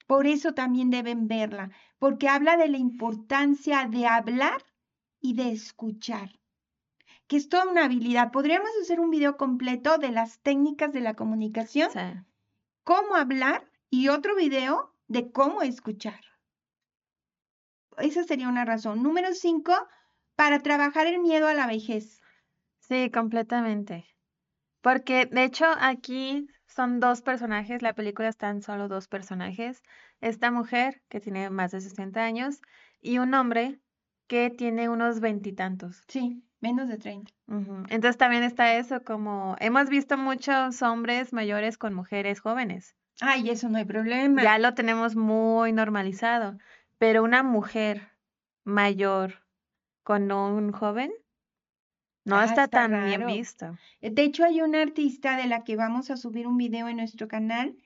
Por 0.06 0.26
eso 0.26 0.54
también 0.54 0.90
deben 0.90 1.28
verla, 1.28 1.70
porque 1.98 2.28
habla 2.28 2.56
de 2.56 2.68
la 2.68 2.78
importancia 2.78 3.86
de 3.88 4.06
hablar 4.06 4.64
y 5.20 5.34
de 5.34 5.50
escuchar, 5.50 6.38
que 7.26 7.36
es 7.36 7.48
toda 7.48 7.66
una 7.66 7.84
habilidad. 7.84 8.30
Podríamos 8.30 8.70
hacer 8.80 9.00
un 9.00 9.10
video 9.10 9.36
completo 9.36 9.98
de 9.98 10.10
las 10.10 10.38
técnicas 10.40 10.92
de 10.92 11.00
la 11.00 11.14
comunicación, 11.14 12.26
cómo 12.84 13.16
hablar 13.16 13.70
y 13.90 14.08
otro 14.08 14.36
video 14.36 14.92
de 15.08 15.30
cómo 15.30 15.62
escuchar. 15.62 16.20
Esa 17.98 18.24
sería 18.24 18.48
una 18.48 18.64
razón. 18.64 19.02
Número 19.02 19.32
cinco, 19.34 19.72
para 20.34 20.60
trabajar 20.60 21.06
el 21.06 21.18
miedo 21.18 21.48
a 21.48 21.54
la 21.54 21.66
vejez. 21.66 22.20
Sí, 22.80 23.10
completamente. 23.10 24.04
Porque 24.80 25.26
de 25.26 25.44
hecho 25.44 25.64
aquí 25.80 26.46
son 26.66 27.00
dos 27.00 27.22
personajes, 27.22 27.82
la 27.82 27.94
película 27.94 28.28
están 28.28 28.62
solo 28.62 28.86
dos 28.86 29.08
personajes. 29.08 29.82
Esta 30.20 30.50
mujer 30.50 31.02
que 31.08 31.20
tiene 31.20 31.50
más 31.50 31.72
de 31.72 31.80
60 31.80 32.22
años 32.22 32.60
y 33.00 33.18
un 33.18 33.34
hombre 33.34 33.80
que 34.26 34.50
tiene 34.50 34.88
unos 34.88 35.20
veintitantos. 35.20 36.02
Sí, 36.08 36.45
menos 36.60 36.88
de 36.88 36.98
30. 36.98 37.32
Entonces 37.88 38.16
también 38.16 38.42
está 38.42 38.74
eso, 38.76 39.02
como 39.02 39.56
hemos 39.60 39.88
visto 39.88 40.16
muchos 40.16 40.82
hombres 40.82 41.32
mayores 41.32 41.78
con 41.78 41.94
mujeres 41.94 42.40
jóvenes. 42.40 42.94
Ay, 43.20 43.50
eso 43.50 43.68
no 43.68 43.78
hay 43.78 43.84
problema. 43.84 44.42
Ya 44.42 44.58
lo 44.58 44.74
tenemos 44.74 45.16
muy 45.16 45.72
normalizado, 45.72 46.58
pero 46.98 47.22
una 47.22 47.42
mujer 47.42 48.08
mayor 48.64 49.46
con 50.02 50.30
un 50.30 50.72
joven, 50.72 51.12
no 52.24 52.36
ah, 52.36 52.44
está, 52.44 52.68
tan 52.68 53.06
bien 53.06 53.26
visto. 53.26 53.78
Eh, 54.00 54.10
de 54.10 54.22
hecho, 54.22 54.44
hay 54.44 54.60
una 54.60 54.82
artista 54.82 55.36
de 55.36 55.46
la 55.46 55.62
que 55.62 55.76
vamos 55.76 56.10
a 56.10 56.16
subir 56.16 56.46
un 56.46 56.56
video 56.56 56.88
en 56.88 56.96
nuestro 56.96 57.28
canal 57.28 57.76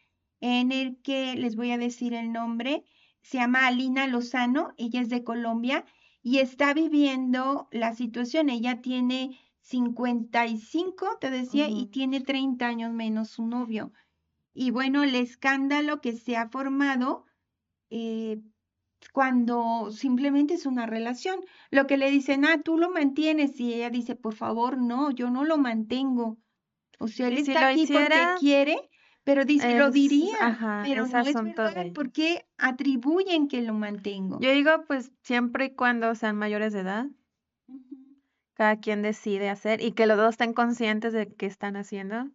en 0.40 0.72
el 0.72 0.96
que 1.02 1.34
les 1.34 1.56
voy 1.56 1.72
a 1.72 1.78
decir 1.78 2.14
el 2.14 2.32
nombre. 2.32 2.84
Se 3.22 3.36
llama 3.36 3.66
Alina 3.66 4.06
Lozano, 4.06 4.72
ella 4.78 5.02
es 5.02 5.10
de 5.10 5.24
Colombia 5.24 5.84
y 6.22 6.38
está 6.38 6.74
viviendo 6.74 7.68
la 7.70 7.94
situación. 7.94 8.48
Ella 8.48 8.80
tiene 8.80 9.38
55, 9.62 11.18
te 11.20 11.30
decía, 11.30 11.68
y 11.68 11.86
tiene 11.86 12.20
30 12.20 12.66
años 12.66 12.92
menos 12.92 13.30
su 13.30 13.46
novio. 13.46 13.92
Y 14.52 14.70
bueno, 14.70 15.02
el 15.04 15.14
escándalo 15.14 16.00
que 16.00 16.12
se 16.12 16.36
ha 16.36 16.48
formado 16.48 17.24
eh, 17.90 18.40
cuando 19.12 19.90
simplemente 19.92 20.54
es 20.54 20.66
una 20.66 20.86
relación. 20.86 21.40
Lo 21.70 21.86
que 21.86 21.96
le 21.96 22.10
dicen, 22.10 22.44
ah, 22.44 22.60
tú 22.62 22.78
lo 22.78 22.90
mantienes 22.90 23.58
y 23.60 23.74
ella 23.74 23.90
dice, 23.90 24.16
por 24.16 24.34
favor, 24.34 24.78
no, 24.78 25.10
yo 25.10 25.30
no 25.30 25.44
lo 25.44 25.56
mantengo. 25.56 26.38
O 26.98 27.08
sea, 27.08 27.28
él 27.28 27.38
está 27.38 27.68
aquí 27.68 27.86
porque 27.86 28.20
quiere, 28.38 28.89
pero 29.24 29.44
dice, 29.44 29.78
lo 29.78 29.90
diría, 29.90 30.82
pero 30.84 31.06
no 31.06 31.18
es 31.18 31.34
verdad, 31.34 31.92
¿por 31.94 32.10
qué 32.10 32.46
atribuyen 32.58 33.48
que 33.48 33.62
lo 33.62 33.74
mantengo? 33.74 34.40
Yo 34.40 34.50
digo, 34.52 34.84
pues 34.86 35.12
siempre 35.22 35.66
y 35.66 35.74
cuando 35.74 36.14
sean 36.14 36.36
mayores 36.36 36.72
de 36.72 36.80
edad, 36.80 37.06
cada 38.54 38.76
quien 38.76 39.02
decide 39.02 39.48
hacer 39.48 39.82
y 39.82 39.92
que 39.92 40.06
los 40.06 40.16
dos 40.16 40.30
estén 40.30 40.52
conscientes 40.52 41.12
de 41.12 41.32
qué 41.34 41.46
están 41.46 41.76
haciendo, 41.76 42.30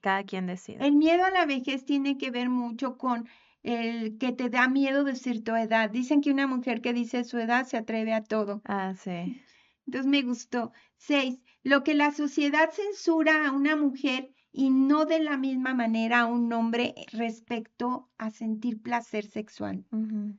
cada 0.00 0.24
quien 0.24 0.46
decide. 0.46 0.86
El 0.86 0.96
miedo 0.96 1.24
a 1.24 1.30
la 1.30 1.46
vejez 1.46 1.84
tiene 1.84 2.18
que 2.18 2.30
ver 2.30 2.50
mucho 2.50 2.98
con 2.98 3.28
el 3.62 4.18
que 4.18 4.32
te 4.32 4.50
da 4.50 4.68
miedo 4.68 5.04
decir 5.04 5.42
tu 5.42 5.54
edad. 5.56 5.90
Dicen 5.90 6.20
que 6.20 6.30
una 6.30 6.46
mujer 6.46 6.82
que 6.82 6.92
dice 6.92 7.24
su 7.24 7.38
edad 7.38 7.66
se 7.66 7.78
atreve 7.78 8.12
a 8.12 8.22
todo. 8.22 8.60
Ah, 8.66 8.94
sí. 8.94 9.42
Entonces 9.86 10.10
me 10.10 10.22
gustó. 10.22 10.72
Seis, 10.96 11.42
lo 11.62 11.82
que 11.82 11.94
la 11.94 12.12
sociedad 12.12 12.70
censura 12.70 13.48
a 13.48 13.52
una 13.52 13.74
mujer 13.74 14.33
y 14.56 14.70
no 14.70 15.04
de 15.04 15.18
la 15.18 15.36
misma 15.36 15.74
manera 15.74 16.20
a 16.20 16.26
un 16.26 16.52
hombre 16.52 16.94
respecto 17.12 18.08
a 18.18 18.30
sentir 18.30 18.80
placer 18.80 19.26
sexual. 19.26 19.84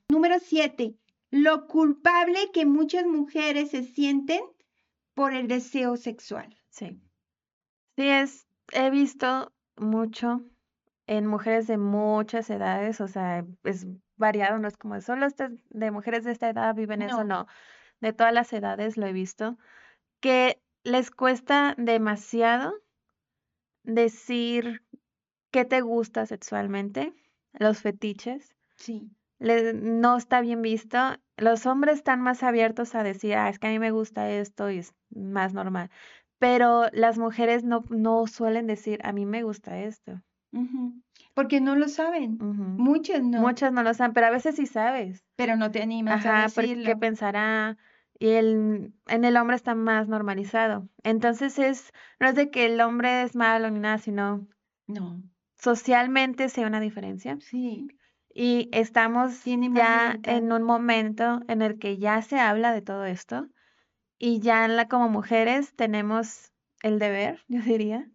Número 0.10 0.40
siete, 0.40 0.96
lo 1.32 1.68
culpable 1.68 2.50
que 2.54 2.66
muchas 2.66 3.06
mujeres 3.06 3.72
se 3.72 3.84
sienten 3.84 4.40
por 5.16 5.34
el 5.34 5.50
deseo 5.50 5.98
sexual. 5.98 6.56
Sí. 6.70 6.98
Sí, 7.98 8.08
es, 8.08 8.48
he 8.72 8.90
visto 8.90 9.54
mucho 9.76 10.42
en 11.08 11.28
mujeres 11.28 11.68
de 11.68 11.78
muchas 11.78 12.50
edades, 12.50 13.02
o 13.02 13.10
sea, 13.10 13.46
es 13.66 13.86
variado, 14.16 14.58
no 14.60 14.70
es 14.70 14.78
como 14.78 15.00
solo 15.02 15.28
de 15.72 15.92
mujeres 15.92 16.24
de 16.24 16.32
esta 16.32 16.50
edad 16.50 16.74
viven 16.74 17.02
eso, 17.02 17.26
no. 17.26 17.48
De 18.00 18.14
todas 18.14 18.34
las 18.34 18.54
edades 18.54 18.96
lo 18.96 19.08
he 19.08 19.14
visto, 19.14 19.58
que 20.22 20.62
les 20.86 21.12
cuesta 21.12 21.76
demasiado 21.78 22.74
decir 23.86 24.84
qué 25.52 25.66
te 25.66 25.82
gusta 25.82 26.26
sexualmente, 26.26 27.14
los 27.54 27.80
fetiches. 27.80 28.56
Sí. 28.76 29.10
no 29.40 30.18
está 30.18 30.42
bien 30.42 30.62
visto. 30.62 30.98
Los 31.38 31.66
hombres 31.66 31.96
están 31.96 32.22
más 32.22 32.44
abiertos 32.44 32.96
a 32.96 33.04
decir, 33.04 33.36
ah, 33.36 33.50
es 33.50 33.60
que 33.60 33.68
a 33.68 33.70
mí 33.72 33.80
me 33.80 33.92
gusta 33.92 34.30
esto 34.30 34.70
y 34.70 34.80
es 34.80 34.94
más 35.10 35.54
normal. 35.54 35.90
Pero 36.40 36.88
las 36.92 37.18
mujeres 37.18 37.64
no, 37.64 37.86
no 37.90 38.28
suelen 38.28 38.68
decir, 38.68 39.00
a 39.04 39.14
mí 39.14 39.26
me 39.26 39.44
gusta 39.44 39.80
esto. 39.80 40.22
Porque 41.34 41.60
no 41.60 41.76
lo 41.76 41.88
saben. 41.88 42.38
Muchas 42.40 43.22
no. 43.24 43.42
Muchas 43.42 43.74
no 43.74 43.84
lo 43.84 43.94
saben, 43.94 44.14
pero 44.14 44.28
a 44.28 44.32
veces 44.32 44.56
sí 44.56 44.66
sabes. 44.66 45.24
Pero 45.36 45.58
no 45.58 45.72
te 45.72 45.82
animas 45.82 46.26
a 46.26 46.44
decirlo. 46.44 46.84
porque 46.84 46.96
pensará. 46.96 47.78
Y 48.18 48.30
el, 48.30 48.94
en 49.08 49.26
el 49.26 49.38
hombre 49.38 49.56
está 49.56 49.76
más 49.76 50.08
normalizado. 50.08 50.88
Entonces 51.04 51.60
es, 51.60 51.92
no 52.20 52.28
es 52.28 52.36
de 52.36 52.50
que 52.50 52.66
el 52.66 52.80
hombre 52.82 53.24
es 53.24 53.36
malo 53.36 53.70
ni 53.70 53.80
nada, 53.80 53.98
sino 53.98 54.48
no. 54.88 55.22
socialmente 55.56 56.50
se 56.50 56.66
una 56.66 56.80
diferencia. 56.80 57.38
Sí. 57.42 57.88
Y 58.34 58.70
estamos 58.74 59.44
ya 59.46 60.18
en 60.24 60.52
un 60.52 60.64
momento 60.64 61.42
en 61.48 61.62
el 61.62 61.80
que 61.80 61.98
ya 61.98 62.22
se 62.22 62.40
habla 62.40 62.74
de 62.74 62.82
todo 62.82 63.06
esto 63.06 63.48
y 64.18 64.40
ya 64.40 64.68
la, 64.68 64.88
como 64.88 65.10
mujeres 65.10 65.74
tenemos 65.76 66.52
el 66.82 67.00
deber, 67.00 67.44
yo 67.48 67.62
diría, 67.62 68.10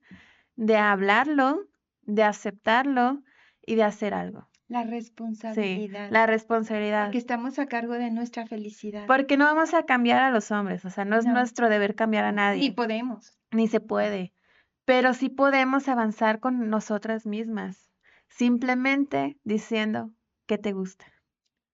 de 0.56 0.76
hablarlo 0.76 1.70
de 2.10 2.24
aceptarlo 2.24 3.22
y 3.64 3.76
de 3.76 3.84
hacer 3.84 4.14
algo. 4.14 4.48
La 4.70 4.84
Sí, 4.84 4.88
responsabilidad. 4.90 6.10
la 6.12 6.26
responsabilidad. 6.26 7.06
Porque 7.06 7.18
estamos 7.18 7.58
a 7.58 7.66
cargo 7.66 7.94
de 7.94 8.10
nuestra 8.12 8.46
felicidad. 8.46 9.04
Porque 9.08 9.36
no 9.36 9.44
vamos 9.46 9.74
a 9.74 9.82
cambiar 9.84 10.22
a 10.22 10.30
los 10.30 10.52
hombres, 10.52 10.84
o 10.84 10.90
sea, 10.90 11.04
no 11.04 11.16
es 11.18 11.26
No. 11.26 11.32
nuestro 11.32 11.68
deber 11.68 11.96
cambiar 11.96 12.24
a 12.24 12.30
Ni 12.30 12.36
nadie, 12.36 12.72
podemos. 12.72 13.36
ni 13.50 13.66
se 13.66 13.80
puede, 13.80 14.32
pero 14.84 15.12
sí 15.12 15.28
podemos 15.28 15.88
avanzar 15.88 16.38
con 16.38 16.70
nosotras 16.70 17.26
mismas, 17.26 17.90
simplemente 18.28 19.38
diciendo 19.42 20.12
que 20.46 20.56
te 20.56 20.72
gusta. 20.72 21.04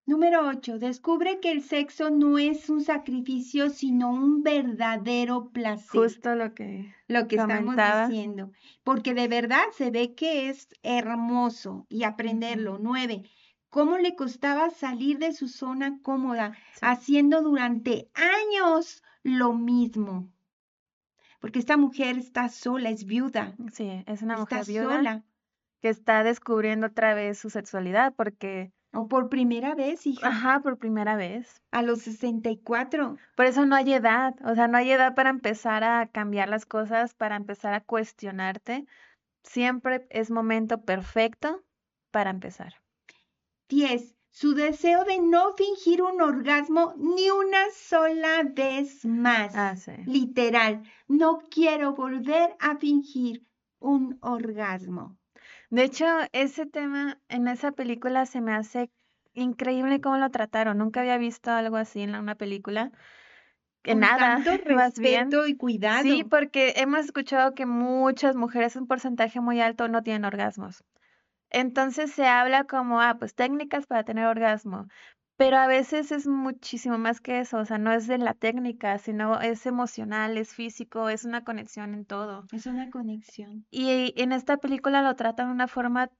Número 0.06 0.46
8. 0.46 0.78
Descubre 0.78 1.40
que 1.40 1.50
el 1.50 1.62
sexo 1.62 2.10
no 2.10 2.38
es 2.38 2.70
un 2.70 2.80
sacrificio, 2.80 3.70
sino 3.70 4.10
un 4.10 4.44
verdadero 4.44 5.50
placer. 5.50 6.00
Justo 6.00 6.36
lo 6.36 6.54
que 6.54 6.94
lo 7.08 7.26
que 7.26 7.36
estamos 7.36 7.74
diciendo. 7.76 8.52
Porque 8.84 9.14
de 9.14 9.26
verdad 9.26 9.64
se 9.72 9.90
ve 9.90 10.14
que 10.14 10.48
es 10.48 10.68
hermoso 10.84 11.86
y 11.88 12.04
aprenderlo. 12.04 12.78
Nueve. 12.80 13.24
¿Cómo 13.68 13.98
le 13.98 14.14
costaba 14.14 14.70
salir 14.70 15.18
de 15.18 15.32
su 15.32 15.48
zona 15.48 15.98
cómoda, 16.02 16.52
Sí. 16.74 16.80
haciendo 16.82 17.42
durante 17.42 18.08
años 18.14 19.02
lo 19.24 19.52
mismo? 19.54 20.30
Porque 21.40 21.58
esta 21.58 21.76
mujer 21.76 22.16
está 22.16 22.48
sola, 22.48 22.90
es 22.90 23.04
viuda, 23.04 23.54
Sí, 23.72 24.04
es 24.06 24.22
una 24.22 24.34
está 24.34 24.40
mujer 24.58 24.66
viuda 24.66 24.96
sola. 24.96 25.24
que 25.82 25.88
está 25.90 26.22
descubriendo 26.22 26.86
otra 26.86 27.12
vez 27.14 27.38
su 27.38 27.50
sexualidad 27.50 28.14
porque, 28.16 28.72
O 28.96 29.08
por 29.08 29.28
primera 29.28 29.74
vez, 29.74 30.06
hija, 30.06 30.28
ajá, 30.28 30.60
por 30.60 30.78
primera 30.78 31.16
vez. 31.16 31.62
a 31.70 31.82
los 31.82 32.00
64. 32.00 33.18
Por 33.36 33.44
eso 33.44 33.66
no 33.66 33.76
hay 33.76 33.92
edad, 33.92 34.34
o 34.42 34.54
sea, 34.54 34.68
no 34.68 34.78
hay 34.78 34.90
edad 34.90 35.14
para 35.14 35.28
empezar 35.28 35.84
a 35.84 36.06
cambiar 36.06 36.48
las 36.48 36.64
cosas, 36.64 37.12
para 37.12 37.36
empezar 37.36 37.74
a 37.74 37.82
cuestionarte. 37.82 38.86
Siempre 39.42 40.06
es 40.08 40.30
momento 40.30 40.82
perfecto 40.82 41.62
para 42.10 42.30
empezar. 42.30 42.74
10. 43.68 44.16
Su 44.30 44.54
deseo 44.54 45.04
de 45.04 45.20
no 45.20 45.54
fingir 45.54 46.02
un 46.02 46.22
orgasmo 46.22 46.94
ni 46.96 47.28
una 47.30 47.70
sola 47.74 48.44
vez 48.44 49.04
más. 49.04 49.54
Ah, 49.54 49.76
sí. 49.76 49.92
Literal, 50.06 50.82
no 51.06 51.40
quiero 51.50 51.94
volver 51.94 52.56
a 52.60 52.76
fingir 52.76 53.46
un 53.78 54.18
orgasmo. 54.22 55.18
De 55.70 55.84
hecho, 55.84 56.06
ese 56.32 56.66
tema 56.66 57.18
en 57.28 57.48
esa 57.48 57.72
película 57.72 58.26
se 58.26 58.40
me 58.40 58.52
hace 58.52 58.90
increíble 59.34 60.00
cómo 60.00 60.16
lo 60.16 60.30
trataron. 60.30 60.78
Nunca 60.78 61.00
había 61.00 61.18
visto 61.18 61.50
algo 61.50 61.76
así 61.76 62.02
en 62.02 62.14
una 62.14 62.34
película. 62.34 62.92
Con 63.84 64.00
nada, 64.00 64.36
tanto 64.44 64.50
más 64.74 64.98
bien. 64.98 65.30
respeto 65.30 65.46
y 65.46 65.56
cuidado. 65.56 66.02
Sí, 66.02 66.24
porque 66.24 66.74
hemos 66.76 67.00
escuchado 67.00 67.54
que 67.54 67.66
muchas 67.66 68.36
mujeres, 68.36 68.76
un 68.76 68.86
porcentaje 68.86 69.40
muy 69.40 69.60
alto, 69.60 69.88
no 69.88 70.02
tienen 70.02 70.24
orgasmos. 70.24 70.82
Entonces 71.50 72.10
se 72.10 72.26
habla 72.26 72.64
como, 72.64 73.00
ah, 73.00 73.16
pues 73.18 73.34
técnicas 73.34 73.86
para 73.86 74.04
tener 74.04 74.26
orgasmo. 74.26 74.86
Pero 75.36 75.58
a 75.58 75.66
veces 75.66 76.12
es 76.12 76.26
muchísimo 76.26 76.96
más 76.96 77.20
que 77.20 77.40
eso, 77.40 77.58
o 77.58 77.64
sea, 77.64 77.76
no 77.76 77.92
es 77.92 78.06
de 78.06 78.16
la 78.16 78.32
técnica, 78.32 78.96
sino 78.98 79.38
es 79.40 79.66
emocional, 79.66 80.38
es 80.38 80.54
físico, 80.54 81.10
es 81.10 81.24
una 81.24 81.44
conexión 81.44 81.92
en 81.92 82.06
todo. 82.06 82.44
Es 82.52 82.66
una 82.66 82.90
conexión. 82.90 83.66
Y 83.70 84.14
en 84.16 84.32
esta 84.32 84.56
película 84.56 85.02
lo 85.02 85.14
tratan 85.14 85.48
de 85.48 85.52
una 85.52 85.68
forma 85.68 86.10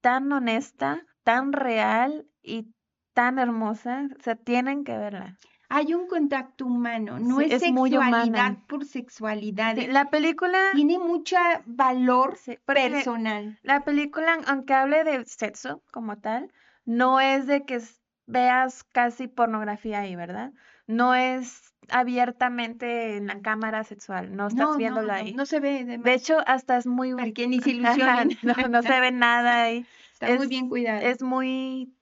tan 0.00 0.30
honesta, 0.32 1.02
tan 1.22 1.52
real 1.52 2.26
y 2.42 2.74
tan 3.14 3.38
hermosa, 3.38 4.08
o 4.18 4.22
sea, 4.22 4.34
tienen 4.34 4.82
que 4.82 4.98
verla. 4.98 5.38
Hay 5.68 5.94
un 5.94 6.06
contacto 6.06 6.66
humano, 6.66 7.18
no 7.18 7.40
Sí, 7.40 7.46
es, 7.50 7.62
sexualidad 7.62 8.58
por 8.68 8.84
sexualidad. 8.84 9.76
Sí, 9.76 9.86
La 9.86 10.10
película, 10.10 10.58
Tiene 10.74 10.98
mucho 10.98 11.36
valor 11.64 12.36
sí, 12.36 12.58
personal. 12.66 13.58
la 13.62 13.84
película, 13.84 14.38
aunque 14.46 14.74
hable 14.74 15.04
de 15.04 15.24
sexo 15.24 15.82
como 15.90 16.18
tal, 16.18 16.52
no 16.84 17.18
es 17.18 17.46
de 17.46 17.64
que 17.64 17.80
veas 18.26 18.84
casi 18.84 19.28
pornografía 19.28 20.00
ahí, 20.00 20.16
¿verdad? 20.16 20.52
No 20.86 21.14
es 21.14 21.74
abiertamente 21.90 23.16
en 23.16 23.26
la 23.26 23.40
cámara 23.40 23.84
sexual, 23.84 24.34
no 24.36 24.48
estás 24.48 24.78
No, 24.78 24.78
no, 25.02 25.12
ahí. 25.12 25.34
no 25.34 25.46
se 25.46 25.60
ve 25.60 25.84
de 25.84 25.98
De 25.98 26.14
hecho, 26.14 26.38
hasta 26.46 26.76
es 26.76 26.86
muy, 26.86 27.14
para 27.14 27.30
que 27.32 27.46
ni 27.46 27.60
se 27.60 27.70
ilusionen. 27.72 28.36
no, 28.42 28.54
no 28.68 28.82
se 28.82 29.00
ve 29.00 29.10
nada 29.12 29.62
ahí. 29.64 29.86
Está 30.12 30.34
muy 30.36 30.46
bien 30.46 30.68
cuidada. 30.68 31.02
Es 31.02 31.22
muy 31.22 31.92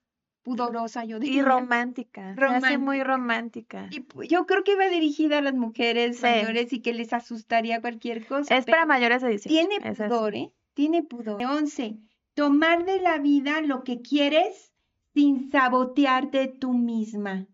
pudorosa, 0.42 1.04
yo 1.04 1.16
y 1.18 1.20
diría. 1.20 1.44
romántica, 1.44 2.34
se 2.36 2.44
hace 2.44 2.78
muy 2.78 3.02
romántica. 3.02 3.88
Y 3.90 4.04
yo 4.28 4.44
creo 4.46 4.64
que 4.64 4.74
va 4.76 4.86
dirigida 4.88 5.38
a 5.38 5.42
las 5.42 5.54
mujeres 5.54 6.16
Sí. 6.18 6.22
mayores 6.22 6.72
y 6.72 6.80
que 6.80 6.92
les 6.92 7.12
asustaría 7.12 7.80
cualquier 7.80 8.26
cosa. 8.26 8.56
Es 8.56 8.66
para 8.66 8.84
mayores 8.86 9.22
de 9.22 9.28
18. 9.28 9.48
Tiene 9.48 9.76
es 9.88 9.98
pudor, 9.98 10.34
¿eh? 10.34 10.52
Tiene 10.74 11.02
pudor. 11.02 11.42
11. 11.44 11.96
Tomar 12.34 12.84
de 12.84 13.00
la 13.00 13.18
vida 13.18 13.60
lo 13.60 13.84
que 13.84 14.00
quieres 14.02 14.71
sin 15.14 15.50
sabotearte 15.50 16.48
tú 16.48 16.72
misma. 16.72 17.46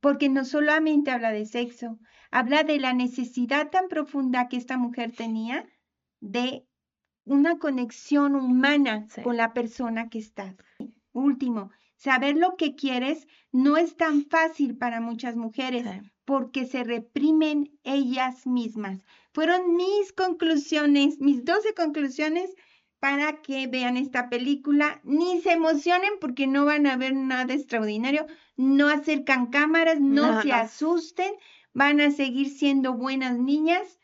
Porque 0.00 0.28
no 0.28 0.44
solamente 0.44 1.10
habla 1.10 1.32
de 1.32 1.46
sexo, 1.46 1.98
habla 2.30 2.62
de 2.62 2.78
la 2.78 2.92
necesidad 2.92 3.70
tan 3.70 3.88
profunda 3.88 4.48
que 4.48 4.56
esta 4.56 4.76
mujer 4.78 5.10
tenía 5.12 5.66
de 6.20 6.64
una 7.24 7.58
conexión 7.58 8.36
humana 8.36 9.06
Sí. 9.08 9.22
con 9.22 9.36
la 9.36 9.52
persona 9.52 10.08
que 10.08 10.18
está. 10.18 10.54
Último, 11.12 11.70
saber 11.96 12.36
lo 12.36 12.56
que 12.56 12.76
quieres 12.76 13.26
no 13.50 13.76
es 13.76 13.96
tan 13.96 14.24
fácil 14.26 14.76
para 14.76 15.00
muchas 15.00 15.34
mujeres 15.36 15.84
Sí. 15.90 16.10
porque 16.24 16.64
se 16.64 16.84
reprimen 16.84 17.76
ellas 17.82 18.46
mismas. 18.46 19.04
Fueron 19.32 19.74
mis 19.74 20.12
conclusiones, 20.12 21.18
mis 21.20 21.44
12 21.44 21.74
conclusiones 21.74 22.54
para 23.02 23.42
que 23.42 23.66
vean 23.66 23.96
esta 23.96 24.28
película. 24.28 25.00
Ni 25.02 25.40
se 25.40 25.50
emocionen 25.50 26.12
porque 26.20 26.46
no 26.46 26.66
van 26.66 26.86
a 26.86 26.96
ver 26.96 27.16
nada 27.16 27.52
extraordinario. 27.52 28.28
No 28.56 28.86
acercan 28.86 29.46
cámaras, 29.46 30.00
no, 30.00 30.34
No, 30.34 30.42
se 30.42 30.52
asusten. 30.52 31.32
Van 31.74 32.00
a 32.00 32.12
seguir 32.12 32.48
siendo 32.48 32.94
buenas 32.94 33.36
niñas, 33.36 33.98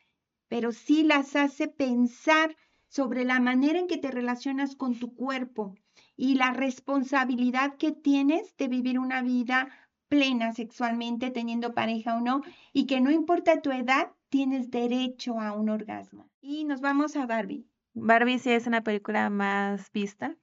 pero 0.49 0.73
sí 0.73 1.05
las 1.05 1.37
hace 1.37 1.69
pensar 1.69 2.57
sobre 2.89 3.25
la 3.25 3.39
manera 3.39 3.79
en 3.79 3.87
que 3.87 3.99
te 3.99 4.11
relacionas 4.11 4.75
con 4.75 4.99
tu 4.99 5.15
cuerpo 5.15 5.77
y 6.17 6.35
la 6.35 6.53
responsabilidad 6.53 7.77
que 7.77 7.93
tienes 7.93 8.57
de 8.57 8.67
vivir 8.67 8.99
una 8.99 9.23
vida 9.23 9.69
plena 10.09 10.53
sexualmente, 10.55 11.31
teniendo 11.31 11.73
pareja 11.73 12.17
o 12.17 12.21
no, 12.21 12.43
y 12.73 12.87
que 12.87 13.01
no 13.01 13.13
importa 13.13 13.63
tu 13.63 13.71
edad, 13.71 14.11
tienes 14.29 14.73
derecho 14.73 15.39
a 15.41 15.53
un 15.53 15.69
orgasmo. 15.69 16.29
Y 16.41 16.65
nos 16.65 16.81
vamos 16.81 17.15
a 17.15 17.27
Barbie. 17.27 17.65
Barbie 18.01 18.39
sí 18.39 18.51
es 18.51 18.67
una 18.67 18.83
película 18.83 19.31
más 19.31 19.91
vista. 19.93 20.37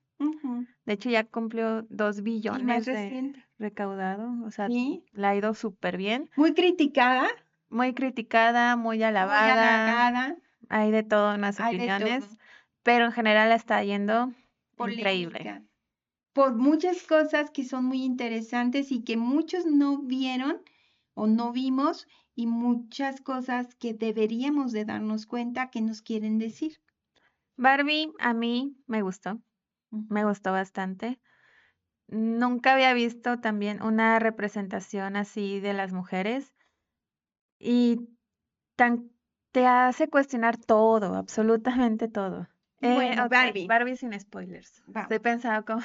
De 0.86 0.94
hecho, 0.94 1.10
ya 1.10 1.24
cumplió 1.24 1.84
dos 1.90 2.18
Y 2.18 2.22
más 2.22 2.24
billones 2.24 2.86
de 2.86 3.46
recaudado. 3.58 4.32
O 4.46 4.52
sea, 4.52 4.70
Sí. 4.70 5.04
la 5.14 5.30
ha 5.30 5.36
ido 5.36 5.54
súper 5.54 5.98
bien. 5.98 6.30
Muy 6.36 6.54
criticada, 6.54 7.28
Muy 7.70 7.94
criticada, 7.94 8.76
muy 8.76 8.98
muy 8.98 9.04
alabada. 9.04 9.54
halagada, 9.54 10.38
Hay 10.70 10.92
de 10.92 11.04
todo 11.04 11.34
en 11.34 11.42
las 11.42 11.60
hay 11.60 11.76
opiniones. 11.76 12.38
Pero 12.84 13.06
en 13.06 13.12
general 13.12 13.50
la 13.50 13.56
está 13.56 13.84
yendo 13.84 14.32
increíble. 14.78 15.64
por 16.34 16.54
muchas 16.56 17.04
cosas 17.04 17.50
que 17.50 17.64
son 17.64 17.86
muy 17.86 18.04
interesantes 18.04 18.92
y 18.92 19.04
que 19.04 19.18
muchos 19.18 19.66
no 19.66 20.00
vieron 20.04 20.62
o 21.14 21.28
no 21.28 21.52
vimos 21.52 22.08
y 22.36 22.46
muchas 22.46 23.22
cosas 23.22 23.74
que 23.76 23.94
deberíamos 23.94 24.72
de 24.72 24.86
darnos 24.86 25.26
cuenta 25.26 25.70
que 25.72 25.82
nos 25.82 26.02
quieren 26.02 26.38
decir. 26.38 26.78
Barbie 27.58 28.12
a 28.20 28.34
mí 28.34 28.76
me 28.88 29.02
gustó. 29.02 29.40
Me 29.90 30.26
gustó 30.26 30.52
bastante. 30.52 31.20
Nunca 32.08 32.74
había 32.74 32.94
visto 32.94 33.40
también 33.40 33.82
una 33.82 34.20
representación 34.20 35.16
así 35.16 35.60
de 35.60 35.74
las 35.74 35.94
mujeres 35.94 36.54
y 37.60 38.00
tan 38.76 39.10
te 39.52 39.66
hace 39.66 40.10
cuestionar 40.10 40.58
todo, 40.58 41.16
absolutamente 41.16 42.08
todo. 42.10 42.48
Eh, 42.82 43.16
Barbie. 43.30 43.68
Barbie 43.68 43.96
sin 43.96 44.20
spoilers. 44.20 44.84
Vamos. 44.88 45.04
Estoy 45.04 45.20
pensando 45.20 45.66
cómo, 45.66 45.82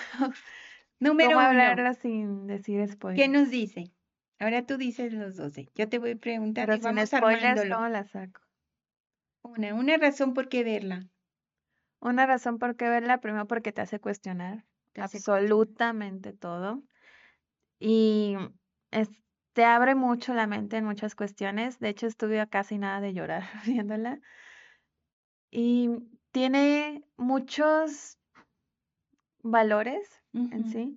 Número 0.98 1.30
cómo 1.30 1.38
uno, 1.40 1.48
hablarla 1.48 1.94
sin 1.94 2.46
decir 2.46 2.80
¿qué 2.80 2.92
spoilers. 2.92 3.30
nos 3.30 3.50
dice? 3.50 3.92
Ahora 4.40 4.66
tú 4.66 4.76
dices 4.76 5.12
los 5.12 5.37
12. 5.37 5.68
Yo 5.74 5.88
te 5.88 5.98
voy 5.98 6.12
a 6.12 6.16
preguntar 6.16 6.66
Pero 6.66 6.78
y 6.78 6.80
sin 6.80 6.96
vamos 6.96 7.11
spoilers, 7.11 7.42
armándolo. 7.44 7.76
¿cómo 7.76 7.88
la 7.88 8.04
saco? 8.04 8.40
Una, 9.42 9.74
una 9.74 9.96
razón 9.96 10.35
por 10.35 10.48
qué 10.48 10.64
verla. 10.64 11.06
Una 12.00 12.26
razón 12.26 12.58
por 12.58 12.76
qué 12.76 12.88
verla, 12.88 13.20
primero 13.20 13.46
porque 13.46 13.72
te 13.72 13.82
hace 13.82 14.00
cuestionar 14.00 14.64
Te 14.92 15.02
hace 15.02 15.18
absolutamente 15.18 16.32
todo 16.32 16.82
y 17.78 18.36
es- 18.90 19.10
te 19.52 19.64
abre 19.64 19.94
mucho 19.94 20.32
la 20.34 20.46
mente 20.46 20.76
en 20.76 20.84
muchas 20.84 21.14
cuestiones. 21.14 21.78
De 21.80 21.88
hecho, 21.88 22.06
estuve 22.06 22.40
a 22.40 22.46
casi 22.46 22.78
nada 22.78 23.00
de 23.00 23.12
llorar 23.14 23.42
viéndola. 23.66 24.20
Y 25.50 25.88
tiene 26.32 27.02
muchos 27.16 28.18
valores 29.42 30.22
en 30.32 30.64
sí. 30.70 30.96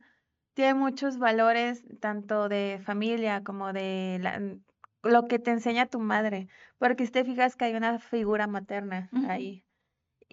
Tiene 0.53 0.75
muchos 0.75 1.17
valores 1.17 1.83
tanto 1.99 2.47
de 2.47 2.79
familia 2.85 3.43
como 3.43 3.73
de 3.73 4.19
la- 4.21 4.39
lo 5.01 5.27
que 5.27 5.39
te 5.39 5.51
enseña 5.51 5.87
tu 5.87 5.99
madre. 5.99 6.47
Porque 6.77 7.05
si 7.05 7.11
te 7.11 7.25
fijas 7.25 7.55
que 7.55 7.65
hay 7.65 7.75
una 7.75 7.99
figura 7.99 8.45
materna 8.47 9.09
ahí. 9.27 9.65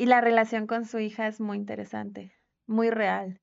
Y 0.00 0.06
la 0.06 0.22
relación 0.22 0.66
con 0.66 0.86
su 0.86 0.98
hija 0.98 1.26
es 1.26 1.42
muy 1.42 1.58
interesante, 1.58 2.32
muy 2.66 2.88
real. 2.88 3.38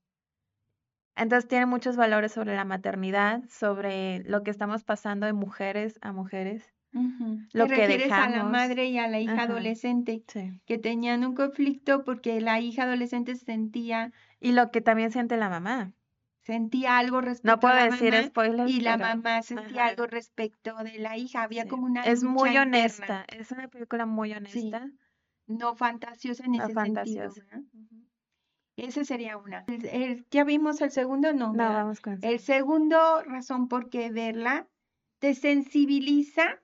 Entonces 1.16 1.48
tiene 1.48 1.68
muchos 1.68 1.98
valores 1.98 2.32
sobre 2.32 2.56
la 2.56 2.66
maternidad, 2.66 3.44
sobre 3.48 4.24
lo 4.24 4.42
que 4.42 4.50
estamos 4.50 4.84
pasando 4.84 5.28
de 5.28 5.34
mujeres 5.34 6.00
a 6.02 6.14
mujeres, 6.14 6.74
lo 7.54 7.68
Te 7.68 7.76
que 7.76 7.82
refieres 7.82 8.12
a 8.12 8.28
la 8.30 8.44
madre 8.44 8.86
y 8.86 8.98
a 8.98 9.08
la 9.08 9.20
hija 9.20 9.44
adolescente 9.44 10.24
que 10.66 10.80
tenían 10.80 11.24
un 11.24 11.36
conflicto 11.36 12.04
porque 12.04 12.42
la 12.42 12.60
hija 12.60 12.86
adolescente 12.86 13.36
sentía 13.36 14.12
y 14.40 14.54
lo 14.54 14.72
que 14.72 14.82
también 14.82 15.12
siente 15.12 15.38
la 15.38 15.50
mamá. 15.50 15.94
Sentía 16.42 16.98
algo 16.98 17.22
respecto 17.22 17.52
no 17.52 17.60
puedo 17.60 17.76
a 17.76 17.86
la 17.86 17.92
decir 17.92 18.16
spoilers, 18.24 18.72
y 18.72 18.82
la 18.82 18.98
mamá 18.98 19.44
sentía 19.44 19.86
algo 19.86 20.08
respecto 20.08 20.76
de 20.84 20.98
la 20.98 21.18
hija. 21.18 21.44
Había 21.44 21.68
como 21.68 21.86
una 21.86 22.02
es 22.02 22.24
muy 22.24 22.58
honesta, 22.58 23.26
es 23.28 23.52
una 23.52 23.68
película 23.68 24.08
muy 24.08 24.34
honesta. 24.34 24.90
No 25.48 25.76
fantasiosa 25.76 26.46
en 26.46 26.56
ese 26.56 26.74
sentido. 26.74 27.32
Ese 28.76 29.06
sería 29.06 29.38
una. 29.38 29.66
¿Ya 30.30 30.44
vimos 30.44 30.82
el 30.82 30.92
segundo? 30.92 31.34
No. 31.34 31.52
No, 31.54 31.74
vamos 31.74 32.00
con 32.00 32.20
el 32.22 32.40
segundo 32.40 33.24
razón 33.24 33.68
por 33.68 33.90
qué 33.90 34.12
verla 34.12 34.68
te 35.20 35.34
sensibiliza 35.34 36.62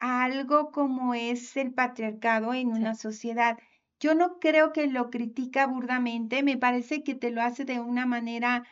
a 0.00 0.24
algo 0.24 0.70
como 0.70 1.14
es 1.14 1.56
el 1.56 1.72
patriarcado 1.72 2.52
en 2.52 2.68
una 2.68 2.94
sociedad. 2.94 3.58
Yo 4.00 4.14
no 4.14 4.38
creo 4.38 4.72
que 4.72 4.86
lo 4.86 5.10
critica 5.10 5.66
burdamente, 5.66 6.42
me 6.42 6.56
parece 6.56 7.02
que 7.02 7.14
te 7.14 7.30
lo 7.30 7.42
hace 7.42 7.64
de 7.64 7.80
una 7.80 8.06
manera 8.06 8.64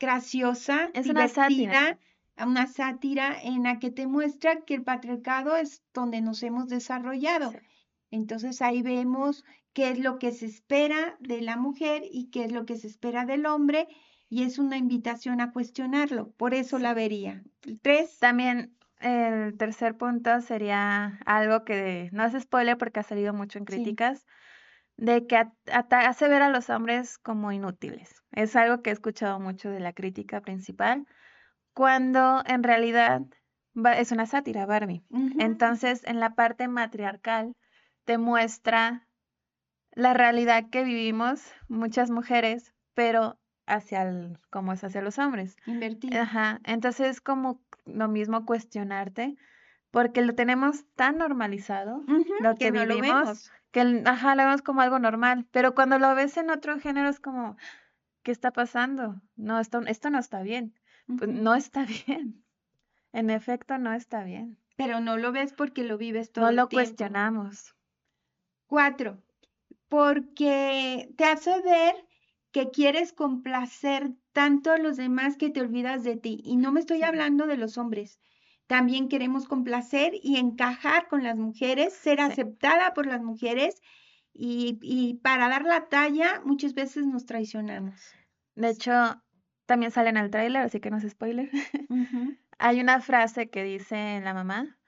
graciosa, 0.00 0.90
es 0.94 1.08
una 1.08 1.28
sátira. 1.28 1.98
una 2.44 2.66
sátira 2.66 3.40
en 3.40 3.64
la 3.64 3.78
que 3.78 3.90
te 3.90 4.06
muestra 4.06 4.60
que 4.60 4.74
el 4.74 4.82
patriarcado 4.82 5.56
es 5.56 5.82
donde 5.92 6.20
nos 6.20 6.42
hemos 6.42 6.68
desarrollado. 6.68 7.52
Entonces 8.10 8.62
ahí 8.62 8.82
vemos 8.82 9.44
qué 9.72 9.90
es 9.90 9.98
lo 9.98 10.18
que 10.18 10.32
se 10.32 10.46
espera 10.46 11.16
de 11.20 11.40
la 11.42 11.56
mujer 11.56 12.02
y 12.10 12.30
qué 12.30 12.44
es 12.44 12.52
lo 12.52 12.64
que 12.64 12.76
se 12.76 12.86
espera 12.86 13.24
del 13.26 13.46
hombre 13.46 13.88
y 14.28 14.42
es 14.42 14.58
una 14.58 14.76
invitación 14.76 15.40
a 15.40 15.52
cuestionarlo. 15.52 16.30
Por 16.32 16.54
eso 16.54 16.78
la 16.78 16.94
vería. 16.94 17.42
Tres. 17.82 18.18
También 18.18 18.76
el 19.00 19.56
tercer 19.56 19.96
punto 19.96 20.40
sería 20.40 21.18
algo 21.24 21.64
que 21.64 22.08
no 22.12 22.24
es 22.24 22.40
spoiler 22.42 22.76
porque 22.76 23.00
ha 23.00 23.04
salido 23.04 23.32
mucho 23.32 23.58
en 23.58 23.64
críticas, 23.64 24.26
de 24.96 25.26
que 25.26 25.46
hace 25.66 26.28
ver 26.28 26.42
a 26.42 26.50
los 26.50 26.70
hombres 26.70 27.18
como 27.18 27.52
inútiles. 27.52 28.22
Es 28.32 28.56
algo 28.56 28.82
que 28.82 28.90
he 28.90 28.92
escuchado 28.92 29.38
mucho 29.38 29.70
de 29.70 29.78
la 29.78 29.92
crítica 29.92 30.40
principal, 30.40 31.06
cuando 31.72 32.42
en 32.46 32.64
realidad 32.64 33.22
es 33.96 34.10
una 34.10 34.26
sátira, 34.26 34.66
Barbie. 34.66 35.04
Entonces, 35.38 36.02
en 36.04 36.18
la 36.18 36.34
parte 36.34 36.66
matriarcal, 36.66 37.54
te 38.08 38.16
muestra 38.16 39.06
la 39.92 40.14
realidad 40.14 40.70
que 40.70 40.82
vivimos 40.82 41.42
muchas 41.68 42.08
mujeres, 42.08 42.72
pero 42.94 43.38
hacia 43.66 44.00
el, 44.00 44.38
como 44.48 44.72
es 44.72 44.82
hacia 44.82 45.02
los 45.02 45.18
hombres. 45.18 45.58
Invertido. 45.66 46.18
Ajá. 46.18 46.58
Entonces 46.64 47.06
es 47.06 47.20
como 47.20 47.60
lo 47.84 48.08
mismo 48.08 48.46
cuestionarte, 48.46 49.36
porque 49.90 50.22
lo 50.22 50.34
tenemos 50.34 50.86
tan 50.96 51.18
normalizado, 51.18 52.02
lo 52.40 52.54
que, 52.54 52.70
vivimos, 52.70 53.52
que 53.72 54.02
ajá, 54.06 54.34
lo 54.36 54.44
vemos 54.44 54.62
como 54.62 54.80
algo 54.80 54.98
normal, 54.98 55.46
pero 55.50 55.74
cuando 55.74 55.98
lo 55.98 56.14
ves 56.14 56.38
en 56.38 56.48
otro 56.48 56.80
género 56.80 57.10
es 57.10 57.20
como, 57.20 57.58
¿qué 58.22 58.30
está 58.30 58.52
pasando? 58.52 59.20
No, 59.36 59.60
esto, 59.60 59.82
esto 59.82 60.08
no 60.08 60.18
está 60.18 60.40
bien. 60.40 60.72
Pues 61.18 61.28
no 61.28 61.54
está 61.54 61.84
bien. 62.06 62.42
En 63.12 63.28
efecto, 63.28 63.76
no 63.76 63.92
está 63.92 64.24
bien. 64.24 64.56
Pero 64.76 65.00
no 65.00 65.18
lo 65.18 65.30
ves 65.30 65.52
porque 65.52 65.84
lo 65.84 65.98
vives 65.98 66.32
todo 66.32 66.46
no 66.46 66.50
el 66.50 66.56
tiempo. 66.56 66.72
No 66.72 66.78
lo 66.78 66.84
cuestionamos. 66.86 67.74
Cuatro, 68.68 69.22
porque 69.88 71.08
te 71.16 71.24
hace 71.24 71.60
ver 71.62 71.96
que 72.52 72.70
quieres 72.70 73.14
complacer 73.14 74.12
tanto 74.32 74.70
a 74.70 74.78
los 74.78 74.98
demás 74.98 75.38
que 75.38 75.48
te 75.48 75.62
olvidas 75.62 76.04
de 76.04 76.16
ti. 76.16 76.40
Y 76.44 76.56
no 76.56 76.70
me 76.70 76.80
estoy 76.80 77.02
hablando 77.02 77.46
de 77.46 77.56
los 77.56 77.78
hombres. 77.78 78.20
También 78.66 79.08
queremos 79.08 79.48
complacer 79.48 80.12
y 80.22 80.36
encajar 80.36 81.08
con 81.08 81.24
las 81.24 81.36
mujeres, 81.38 81.94
ser 81.94 82.20
aceptada 82.20 82.92
por 82.92 83.06
las 83.06 83.22
mujeres 83.22 83.80
y, 84.34 85.18
para 85.22 85.48
dar 85.48 85.64
la 85.64 85.88
talla 85.88 86.42
muchas 86.44 86.74
veces 86.74 87.06
nos 87.06 87.24
traicionamos. 87.24 87.98
De 88.54 88.68
hecho, 88.68 88.92
también 89.64 89.92
sale 89.92 90.10
en 90.10 90.18
el 90.18 90.30
tráiler, 90.30 90.62
así 90.62 90.78
que 90.78 90.90
no 90.90 90.98
es 90.98 91.08
spoiler. 91.08 91.50
Hay 92.58 92.80
una 92.80 93.00
frase 93.00 93.48
que 93.48 93.62
dice 93.62 94.20
la 94.22 94.34
mamá, 94.34 94.78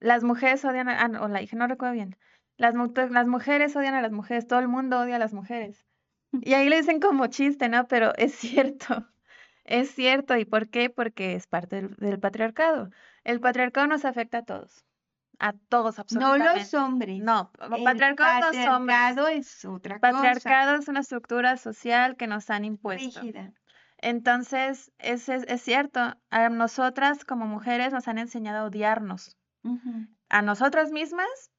las 0.00 0.24
mujeres 0.24 0.64
odian 0.64 0.88
a, 0.88 1.00
ah, 1.00 1.22
o 1.22 1.28
la 1.28 1.42
hija, 1.42 1.56
no 1.56 1.68
recuerdo 1.68 1.94
bien, 1.94 2.16
las, 2.60 2.74
las 3.10 3.26
mujeres 3.26 3.74
odian 3.74 3.94
a 3.94 4.02
las 4.02 4.12
mujeres, 4.12 4.46
todo 4.46 4.58
el 4.58 4.68
mundo 4.68 5.00
odia 5.00 5.16
a 5.16 5.18
las 5.18 5.32
mujeres. 5.32 5.86
Y 6.32 6.52
ahí 6.52 6.68
le 6.68 6.76
dicen 6.76 7.00
como 7.00 7.26
chiste, 7.28 7.70
¿no? 7.70 7.88
Pero 7.88 8.12
es 8.16 8.34
cierto, 8.34 9.08
es 9.64 9.90
cierto. 9.92 10.36
¿Y 10.36 10.44
por 10.44 10.68
qué? 10.68 10.90
Porque 10.90 11.34
es 11.34 11.46
parte 11.46 11.88
del, 11.96 12.20
patriarcado. 12.20 12.90
El 13.24 13.40
patriarcado 13.40 13.86
nos 13.86 14.04
afecta 14.04 14.38
a 14.38 14.42
todos. 14.42 14.84
A 15.38 15.54
todos, 15.54 15.98
absolutamente. 15.98 16.46
No 16.46 16.54
los 16.54 16.74
hombres. 16.74 17.22
No, 17.22 17.50
el 17.62 17.82
patriarcado, 17.82 18.52
no 18.52 18.86
patriarcado 18.86 19.28
es 19.28 19.64
otra 19.64 19.98
cosa. 19.98 20.12
Patriarcado 20.12 20.76
es 20.76 20.88
una 20.88 21.00
estructura 21.00 21.56
social 21.56 22.16
que 22.16 22.26
nos 22.26 22.50
han 22.50 22.66
impuesto. 22.66 23.22
Rígida. 23.22 23.54
Entonces, 23.96 24.92
es, 24.98 25.30
es, 25.30 25.62
cierto, 25.62 26.14
a 26.28 26.48
nosotras 26.50 27.24
como 27.24 27.46
mujeres 27.46 27.94
nos 27.94 28.06
han 28.06 28.18
enseñado 28.18 28.58
a 28.58 28.64
odiarnos. 28.64 29.38
A 30.28 30.42
nosotras 30.42 30.90
mismas 30.90 31.50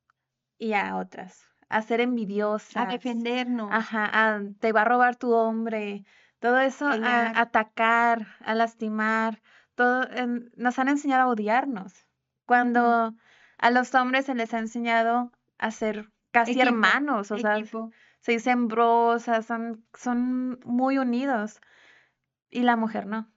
y 0.61 0.73
a 0.73 0.95
otras, 0.95 1.49
a 1.69 1.81
ser 1.81 2.01
envidiosas. 2.01 2.75
A 2.75 2.85
defendernos. 2.85 3.69
Ajá, 3.71 4.39
te 4.59 4.71
va 4.71 4.83
a 4.83 4.85
robar 4.85 5.15
tu 5.15 5.33
hombre, 5.33 6.05
todo 6.39 6.59
eso, 6.59 6.85
a, 6.85 7.39
atacar, 7.41 8.27
a 8.45 8.53
lastimar, 8.53 9.41
todo, 9.73 10.05
nos 10.55 10.77
han 10.77 10.87
enseñado 10.87 11.23
a 11.23 11.27
odiarnos. 11.29 12.05
Cuando 12.45 13.15
a 13.57 13.71
los 13.71 13.95
hombres 13.95 14.27
se 14.27 14.35
les 14.35 14.53
ha 14.53 14.59
enseñado 14.59 15.31
a 15.57 15.71
ser 15.71 16.11
casi 16.29 16.61
hermanos, 16.61 17.31
o 17.31 17.39
sea, 17.39 17.57
se 18.19 18.31
dicen 18.31 18.67
brosas, 18.67 19.47
son, 19.47 19.83
son 19.95 20.59
muy 20.63 20.99
unidos, 20.99 21.59
y 22.51 22.61
la 22.61 22.75
mujer 22.75 23.07
no. 23.07 23.30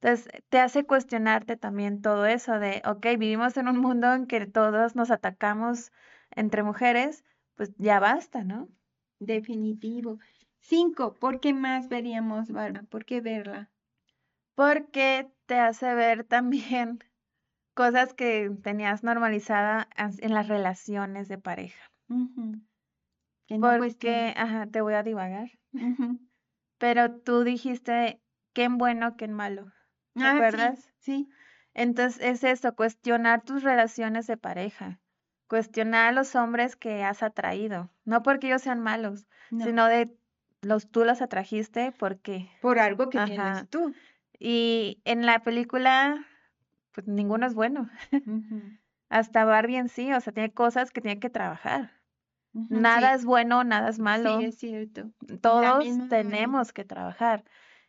Entonces, 0.00 0.32
te 0.48 0.58
hace 0.58 0.84
cuestionarte 0.84 1.56
también 1.56 2.00
todo 2.00 2.24
eso 2.24 2.58
de, 2.58 2.80
ok, 2.86 3.04
vivimos 3.18 3.56
en 3.58 3.68
un 3.68 3.78
mundo 3.78 4.12
en 4.14 4.26
que 4.26 4.46
todos 4.46 4.96
nos 4.96 5.10
atacamos 5.10 5.92
entre 6.30 6.62
mujeres, 6.62 7.22
pues 7.54 7.72
ya 7.76 8.00
basta, 8.00 8.42
¿no? 8.42 8.68
Definitivo. 9.18 10.18
Cinco, 10.60 11.14
¿por 11.14 11.40
qué 11.40 11.52
más 11.52 11.88
veríamos, 11.88 12.50
Bárbara? 12.50 12.86
¿Por 12.88 13.04
qué 13.04 13.20
verla? 13.20 13.70
Porque 14.54 15.30
te 15.44 15.58
hace 15.58 15.94
ver 15.94 16.24
también 16.24 17.04
cosas 17.74 18.14
que 18.14 18.50
tenías 18.62 19.04
normalizada 19.04 19.86
en 19.96 20.32
las 20.32 20.48
relaciones 20.48 21.28
de 21.28 21.36
pareja. 21.36 21.90
Porque, 23.48 24.32
ajá, 24.34 24.66
te 24.66 24.80
voy 24.80 24.94
a 24.94 25.02
divagar. 25.02 25.50
Pero 26.78 27.16
tú 27.20 27.44
dijiste, 27.44 28.22
qué 28.54 28.68
bueno, 28.68 29.16
qué 29.18 29.28
malo. 29.28 29.70
¿Te 30.14 30.24
ah, 30.24 30.32
acuerdas? 30.32 30.92
Sí, 30.98 31.28
Entonces 31.74 32.20
es 32.22 32.44
eso, 32.44 32.74
cuestionar 32.74 33.42
tus 33.42 33.62
relaciones 33.62 34.26
de 34.26 34.36
pareja, 34.36 35.00
cuestionar 35.48 36.08
a 36.08 36.12
los 36.12 36.34
hombres 36.34 36.76
que 36.76 37.04
has 37.04 37.22
atraído, 37.22 37.90
no 38.04 38.22
porque 38.22 38.48
ellos 38.48 38.62
sean 38.62 38.80
malos, 38.80 39.26
sino 39.50 39.86
de 39.86 40.14
los 40.62 40.90
tú 40.90 41.04
los 41.04 41.22
atrajiste 41.22 41.92
porque 41.92 42.50
por 42.60 42.78
algo 42.78 43.08
que 43.08 43.18
tienes 43.20 43.68
tú. 43.68 43.94
Y 44.38 45.00
en 45.04 45.26
la 45.26 45.40
película 45.40 46.26
pues 46.92 47.06
ninguno 47.06 47.46
es 47.46 47.54
bueno. 47.54 47.88
Hasta 49.08 49.44
Barbie 49.44 49.76
en 49.76 49.88
sí, 49.88 50.12
o 50.12 50.20
sea, 50.20 50.32
tiene 50.32 50.52
cosas 50.52 50.90
que 50.90 51.00
tiene 51.00 51.18
que 51.18 51.30
trabajar. 51.30 51.92
nada 52.52 53.14
es 53.14 53.24
bueno, 53.24 53.64
nada 53.64 53.88
es 53.88 53.98
malo. 53.98 54.38
Sí, 54.38 54.46
es 54.46 54.58
cierto. 54.58 55.10
Todos 55.40 55.84
tenemos 56.08 56.72
que 56.72 56.84
trabajar. 56.84 57.44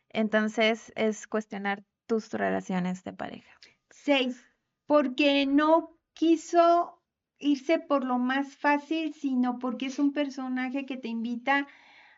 Entonces 0.08 0.92
es 0.96 1.26
cuestionar 1.26 1.84
tus 2.12 2.30
relaciones 2.34 3.04
de 3.04 3.14
pareja. 3.14 3.50
Seis, 3.88 4.44
porque 4.84 5.46
no 5.46 5.96
quiso 6.12 7.00
irse 7.38 7.78
por 7.78 8.04
lo 8.04 8.18
más 8.18 8.54
fácil, 8.54 9.14
sino 9.14 9.58
porque 9.58 9.86
es 9.86 9.98
un 9.98 10.12
personaje 10.12 10.84
que 10.84 10.98
te 10.98 11.08
invita 11.08 11.66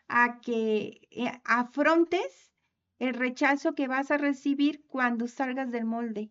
a 0.09 0.41
que 0.41 1.07
eh, 1.11 1.31
afrontes 1.45 2.51
el 2.99 3.13
rechazo 3.13 3.73
que 3.73 3.87
vas 3.87 4.11
a 4.11 4.17
recibir 4.17 4.83
cuando 4.85 5.29
salgas 5.29 5.71
del 5.71 5.85
molde. 5.85 6.29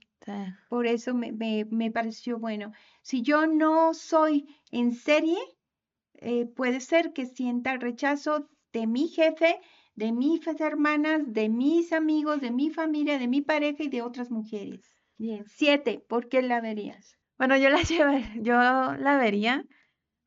Por 0.68 0.87
eso 0.87 1.14
me, 1.14 1.33
me, 1.33 1.90
pareció 1.90 2.38
bueno. 2.38 2.72
Si 3.00 3.22
yo 3.22 3.46
no 3.46 3.94
soy 3.94 4.46
en 4.70 4.92
serie, 4.92 5.38
eh, 6.14 6.44
puede 6.44 6.81
ser 6.81 7.14
que 7.14 7.24
sienta 7.24 7.72
el 7.72 7.81
rechazo 7.81 8.46
de 8.74 8.87
mi 8.87 9.09
jefe, 9.09 9.59
de 9.94 10.12
mis 10.12 10.46
hermanas, 10.61 11.22
de 11.26 11.48
mis 11.48 11.92
amigos, 11.92 12.40
de 12.40 12.50
mi 12.50 12.70
familia, 12.70 13.18
de 13.18 13.28
mi 13.28 13.40
pareja 13.42 13.83
y 13.85 13.88
de 13.88 14.02
otras 14.02 14.30
mujeres. 14.30 14.80
Bien, 15.16 15.44
siete, 15.46 16.04
¿por 16.09 16.28
qué 16.28 16.42
la 16.42 16.61
verías? 16.61 17.18
Bueno, 17.38 17.57
yo 17.57 17.68
la 17.68 17.80
yo 18.37 18.54
la 18.54 19.16
vería 19.18 19.64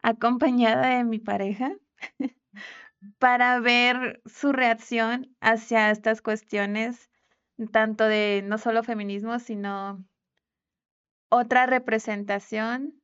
acompañada 0.01 0.97
de 0.97 1.03
mi 1.03 1.19
pareja, 1.19 1.75
para 3.19 3.59
ver 3.59 4.21
su 4.25 4.53
reacción 4.53 5.35
hacia 5.41 5.91
estas 5.91 6.21
cuestiones, 6.21 7.09
tanto 7.71 8.05
de 8.05 8.43
no 8.45 8.57
solo 8.57 8.83
feminismo, 8.83 9.39
sino 9.39 10.03
otra 11.29 11.65
representación 11.65 13.01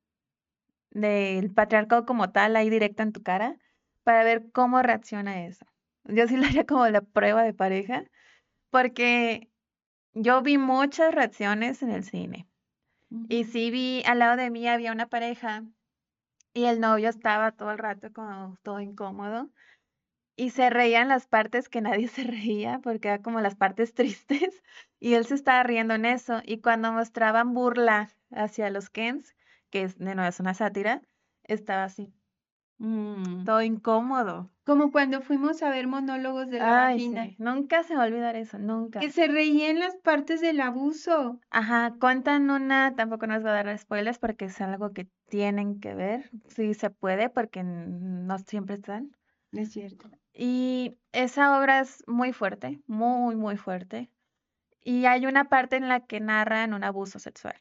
del 0.91 1.53
patriarcado 1.53 2.05
como 2.05 2.31
tal 2.31 2.55
ahí 2.55 2.69
directa 2.69 3.03
en 3.03 3.11
tu 3.11 3.23
cara, 3.23 3.57
para 4.03 4.23
ver 4.23 4.51
cómo 4.51 4.81
reacciona 4.81 5.45
eso. 5.45 5.65
Yo 6.05 6.27
sí 6.27 6.37
lo 6.37 6.45
haría 6.45 6.65
como 6.65 6.87
la 6.87 7.01
prueba 7.01 7.43
de 7.43 7.53
pareja, 7.53 8.03
porque 8.69 9.49
yo 10.13 10.41
vi 10.41 10.57
muchas 10.57 11.13
reacciones 11.13 11.81
en 11.83 11.91
el 11.91 12.03
cine. 12.03 12.47
Y 13.29 13.43
sí 13.43 13.69
vi, 13.69 14.03
al 14.05 14.19
lado 14.19 14.37
de 14.37 14.49
mí 14.49 14.67
había 14.67 14.91
una 14.91 15.07
pareja 15.07 15.63
y 16.53 16.65
el 16.65 16.79
novio 16.79 17.09
estaba 17.09 17.51
todo 17.51 17.71
el 17.71 17.77
rato 17.77 18.11
como 18.11 18.57
todo 18.63 18.79
incómodo 18.79 19.49
y 20.35 20.49
se 20.49 20.69
reían 20.69 21.09
las 21.09 21.27
partes 21.27 21.69
que 21.69 21.81
nadie 21.81 22.07
se 22.07 22.23
reía 22.23 22.79
porque 22.81 23.09
eran 23.09 23.21
como 23.21 23.41
las 23.41 23.55
partes 23.55 23.93
tristes 23.93 24.63
y 24.99 25.13
él 25.13 25.25
se 25.25 25.35
estaba 25.35 25.63
riendo 25.63 25.93
en 25.93 26.05
eso 26.05 26.41
y 26.45 26.59
cuando 26.59 26.91
mostraban 26.91 27.53
burla 27.53 28.09
hacia 28.31 28.69
los 28.69 28.89
Kens, 28.89 29.35
que 29.69 29.83
es, 29.83 29.97
de 29.97 30.15
nuevo 30.15 30.29
es 30.29 30.39
una 30.39 30.53
sátira, 30.53 31.01
estaba 31.43 31.83
así. 31.83 32.13
Mm. 32.83 33.45
Todo 33.45 33.61
incómodo. 33.61 34.51
Como 34.65 34.91
cuando 34.91 35.21
fuimos 35.21 35.63
a 35.63 35.69
ver 35.69 35.87
monólogos 35.87 36.49
de 36.49 36.59
la 36.59 36.87
Ay, 36.87 37.35
Nunca 37.39 37.83
se 37.83 37.95
va 37.95 38.03
a 38.03 38.07
olvidar 38.07 38.35
eso, 38.35 38.59
nunca. 38.59 38.99
Que 38.99 39.09
se 39.09 39.27
reían 39.27 39.79
las 39.79 39.95
partes 39.95 40.41
del 40.41 40.59
abuso. 40.59 41.39
Ajá, 41.49 41.95
cuentan 41.97 42.49
una, 42.49 42.93
tampoco 42.93 43.25
nos 43.25 43.43
va 43.43 43.51
a 43.51 43.63
dar 43.63 43.77
spoilers 43.77 44.19
porque 44.19 44.45
es 44.45 44.59
algo 44.59 44.91
que 44.91 45.07
tienen 45.29 45.79
que 45.79 45.95
ver. 45.95 46.29
Sí 46.49 46.73
se 46.73 46.89
puede 46.89 47.29
porque 47.29 47.63
no 47.63 48.37
siempre 48.39 48.75
están. 48.75 49.15
Es 49.53 49.71
cierto. 49.71 50.09
Y 50.33 50.97
esa 51.13 51.57
obra 51.57 51.79
es 51.79 52.03
muy 52.05 52.33
fuerte, 52.33 52.81
muy, 52.85 53.37
muy 53.37 53.55
fuerte. 53.55 54.09
Y 54.83 55.05
hay 55.05 55.25
una 55.25 55.47
parte 55.47 55.77
en 55.77 55.87
la 55.87 56.01
que 56.01 56.19
narran 56.19 56.73
un 56.73 56.83
abuso 56.83 57.17
sexual. 57.17 57.55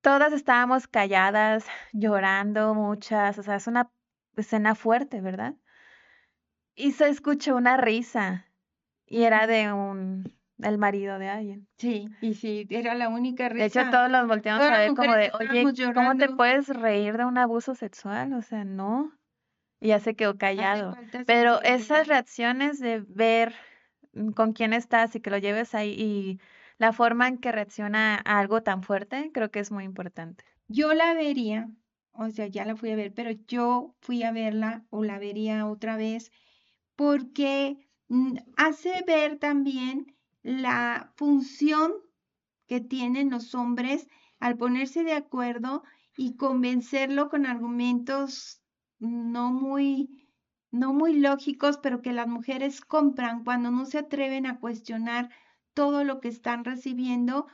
Todas 0.00 0.32
estábamos 0.32 0.86
calladas, 0.86 1.66
llorando, 1.92 2.74
muchas, 2.74 3.38
o 3.38 3.42
sea, 3.42 3.56
es 3.56 3.66
una 3.66 3.90
escena 4.36 4.74
fuerte, 4.74 5.20
¿verdad? 5.20 5.54
Y 6.74 6.92
se 6.92 7.08
escuchó 7.08 7.56
una 7.56 7.76
risa 7.76 8.46
y 9.06 9.24
era 9.24 9.46
de 9.46 9.72
un 9.72 10.38
el 10.62 10.78
marido 10.78 11.18
de 11.18 11.28
alguien. 11.28 11.68
Sí, 11.76 12.08
y 12.20 12.34
sí, 12.34 12.66
era 12.70 12.94
la 12.94 13.08
única 13.08 13.48
risa. 13.48 13.62
De 13.62 13.66
hecho, 13.66 13.90
todos 13.90 14.10
los 14.10 14.26
volteamos 14.26 14.64
a 14.64 14.78
ver 14.78 14.94
como 14.94 15.14
de, 15.14 15.30
oye, 15.38 15.92
¿cómo 15.94 16.16
te 16.16 16.28
puedes 16.30 16.68
reír 16.68 17.16
de 17.16 17.24
un 17.24 17.38
abuso 17.38 17.74
sexual? 17.74 18.32
O 18.32 18.42
sea, 18.42 18.64
no. 18.64 19.12
Y 19.80 19.88
ya 19.88 20.00
se 20.00 20.16
quedó 20.16 20.36
callado. 20.36 20.96
Pero 21.26 21.62
esas 21.62 22.08
reacciones 22.08 22.80
de 22.80 23.04
ver 23.06 23.54
mm, 24.12 24.30
con 24.30 24.52
quién 24.52 24.72
estás 24.72 25.14
y 25.14 25.20
que 25.20 25.30
lo 25.30 25.38
lleves 25.38 25.74
ahí 25.74 25.90
y 25.90 26.40
la 26.78 26.92
forma 26.92 27.28
en 27.28 27.38
que 27.38 27.52
reacciona 27.52 28.16
a 28.24 28.38
algo 28.38 28.62
tan 28.62 28.82
fuerte, 28.82 29.30
creo 29.32 29.50
que 29.50 29.60
es 29.60 29.70
muy 29.70 29.84
importante. 29.84 30.44
Yo 30.68 30.94
la 30.94 31.14
vería, 31.14 31.70
o 32.12 32.30
sea, 32.30 32.46
ya 32.46 32.64
la 32.64 32.76
fui 32.76 32.90
a 32.90 32.96
ver, 32.96 33.12
pero 33.12 33.30
yo 33.46 33.94
fui 34.00 34.22
a 34.22 34.32
verla 34.32 34.84
o 34.90 35.04
la 35.04 35.18
vería 35.18 35.66
otra 35.66 35.96
vez 35.96 36.30
porque 36.96 37.78
mm, 38.08 38.36
hace 38.56 39.04
ver 39.06 39.38
también 39.38 40.16
la 40.42 41.12
función 41.16 41.92
que 42.66 42.80
tienen 42.80 43.30
los 43.30 43.54
hombres 43.54 44.08
al 44.40 44.56
ponerse 44.56 45.02
de 45.04 45.14
acuerdo 45.14 45.82
y 46.16 46.36
convencerlo 46.36 47.28
con 47.28 47.46
argumentos 47.46 48.62
no 48.98 49.52
muy, 49.52 50.28
no 50.70 50.92
muy 50.92 51.18
lógicos, 51.18 51.78
pero 51.78 52.02
que 52.02 52.12
las 52.12 52.26
mujeres 52.26 52.80
compran 52.80 53.44
cuando 53.44 53.70
no 53.70 53.86
se 53.86 53.98
atreven 53.98 54.46
a 54.46 54.58
cuestionar 54.58 55.30
todo 55.78 56.02
lo 56.02 56.18
que 56.18 56.26
están 56.26 56.64
recibiendo 56.64 57.46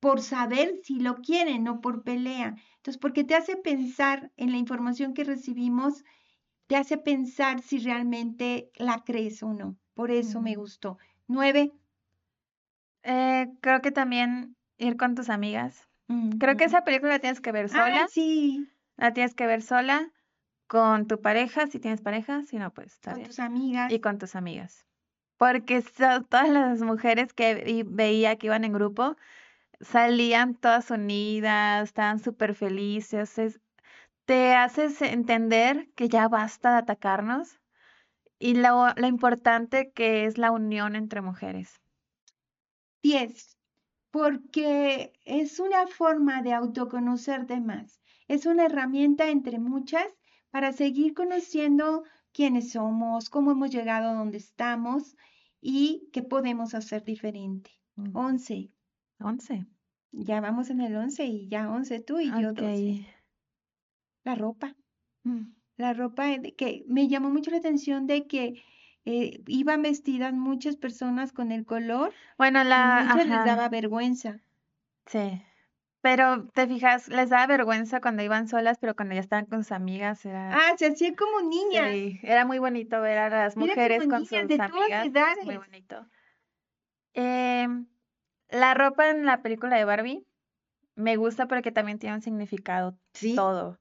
por 0.00 0.20
saber 0.20 0.80
si 0.82 0.98
lo 0.98 1.18
quieren 1.18 1.68
o 1.68 1.80
por 1.80 2.02
pelea. 2.02 2.56
Entonces, 2.74 2.98
porque 2.98 3.22
te 3.22 3.36
hace 3.36 3.56
pensar 3.56 4.32
en 4.36 4.50
la 4.50 4.58
información 4.58 5.14
que 5.14 5.22
recibimos, 5.22 6.02
te 6.66 6.74
hace 6.74 6.98
pensar 6.98 7.62
si 7.62 7.78
realmente 7.78 8.72
la 8.74 9.04
crees 9.04 9.44
o 9.44 9.54
no. 9.54 9.76
Por 9.94 10.10
eso 10.10 10.40
me 10.40 10.56
gustó. 10.56 10.98
Nueve. 11.28 11.70
Eh, 13.04 13.46
creo 13.60 13.80
que 13.80 13.92
también 13.92 14.56
ir 14.76 14.96
con 14.96 15.14
tus 15.14 15.30
amigas. 15.30 15.88
Creo 16.40 16.56
que 16.56 16.64
esa 16.64 16.82
película 16.82 17.12
la 17.12 17.18
tienes 17.20 17.40
que 17.40 17.52
ver 17.52 17.68
sola. 17.68 18.06
Ah, 18.06 18.08
sí. 18.10 18.66
La 18.96 19.12
tienes 19.12 19.36
que 19.36 19.46
ver 19.46 19.62
sola 19.62 20.12
con 20.66 21.06
tu 21.06 21.20
pareja, 21.20 21.68
si 21.68 21.78
tienes 21.78 22.00
pareja, 22.00 22.42
si 22.42 22.58
no, 22.58 22.74
pues 22.74 22.98
Con 23.04 23.22
tus 23.22 23.38
amigas. 23.38 23.92
Y 23.92 24.00
con 24.00 24.18
tus 24.18 24.34
amigas. 24.34 24.87
Porque 25.38 25.82
todas 26.28 26.48
las 26.50 26.82
mujeres 26.82 27.32
que 27.32 27.84
veía 27.86 28.36
que 28.36 28.48
iban 28.48 28.64
en 28.64 28.72
grupo 28.72 29.16
salían 29.80 30.54
todas 30.54 30.90
unidas, 30.90 31.84
estaban 31.84 32.18
súper 32.18 32.54
felices. 32.54 33.60
te 34.26 34.54
haces 34.54 35.00
entender 35.00 35.88
que 35.94 36.08
ya 36.08 36.28
basta 36.28 36.72
de 36.72 36.78
atacarnos 36.78 37.60
y 38.38 38.54
lo, 38.54 38.88
lo 38.96 39.06
importante 39.06 39.90
que 39.92 40.26
es 40.26 40.36
la 40.36 40.50
unión 40.50 40.96
entre 40.96 41.22
mujeres. 41.22 41.80
Diez, 43.02 43.56
porque 44.10 45.12
es 45.24 45.60
una 45.60 45.86
forma 45.86 46.42
de 46.42 46.52
autoconocerte 46.52 47.60
más. 47.60 48.00
Es 48.26 48.44
una 48.44 48.66
herramienta 48.66 49.30
entre 49.30 49.58
muchas 49.58 50.06
para 50.50 50.72
seguir 50.72 51.14
conociendo 51.14 52.04
quiénes 52.38 52.70
somos, 52.70 53.30
cómo 53.30 53.50
hemos 53.50 53.68
llegado 53.68 54.10
a 54.10 54.14
donde 54.14 54.38
estamos 54.38 55.16
y 55.60 56.08
qué 56.12 56.22
podemos 56.22 56.72
hacer 56.72 57.02
diferente. 57.02 57.72
Mm. 57.96 58.16
Once. 58.16 58.70
Once. 59.18 59.66
Ya 60.12 60.40
vamos 60.40 60.70
en 60.70 60.80
el 60.80 60.94
once 60.94 61.24
y 61.24 61.48
ya 61.48 61.68
once 61.68 61.98
tú 61.98 62.20
y 62.20 62.30
yo 62.30 62.52
doce. 62.52 63.04
La 64.22 64.36
ropa. 64.36 64.76
Mm. 65.24 65.46
La 65.78 65.94
ropa 65.94 66.26
que 66.56 66.84
me 66.86 67.08
llamó 67.08 67.28
mucho 67.30 67.50
la 67.50 67.56
atención 67.56 68.06
de 68.06 68.28
que 68.28 68.62
eh, 69.04 69.42
iban 69.48 69.82
vestidas 69.82 70.32
muchas 70.32 70.76
personas 70.76 71.32
con 71.32 71.50
el 71.50 71.66
color. 71.66 72.12
Bueno, 72.36 72.62
la... 72.62 73.04
muchas 73.08 73.26
les 73.26 73.44
daba 73.44 73.68
vergüenza. 73.68 74.38
Sí. 75.06 75.42
Pero 76.00 76.46
te 76.54 76.66
fijas, 76.68 77.08
les 77.08 77.30
daba 77.30 77.46
vergüenza 77.46 78.00
cuando 78.00 78.22
iban 78.22 78.46
solas, 78.46 78.78
pero 78.78 78.94
cuando 78.94 79.14
ya 79.14 79.20
estaban 79.20 79.46
con 79.46 79.64
sus 79.64 79.72
amigas 79.72 80.24
era. 80.24 80.50
Ah, 80.52 80.76
se 80.76 80.86
hacía 80.86 81.14
como 81.16 81.40
niñas. 81.40 81.90
Sí, 81.90 82.20
era 82.22 82.44
muy 82.44 82.58
bonito 82.58 83.00
ver 83.00 83.18
a 83.18 83.28
las 83.28 83.56
mujeres 83.56 84.06
con 84.06 84.24
sus 84.24 84.32
amigas. 84.60 85.08
Muy 85.44 85.56
bonito. 85.56 86.06
Em, 87.14 87.86
la 88.48 88.74
ropa 88.74 89.10
en 89.10 89.24
la 89.24 89.42
película 89.42 89.76
de 89.76 89.84
Barbie 89.84 90.24
me 90.94 91.16
gusta 91.16 91.46
porque 91.46 91.72
también 91.72 91.98
tiene 91.98 92.16
un 92.16 92.22
significado 92.22 92.96
¿Sí? 93.12 93.34
todo. 93.34 93.78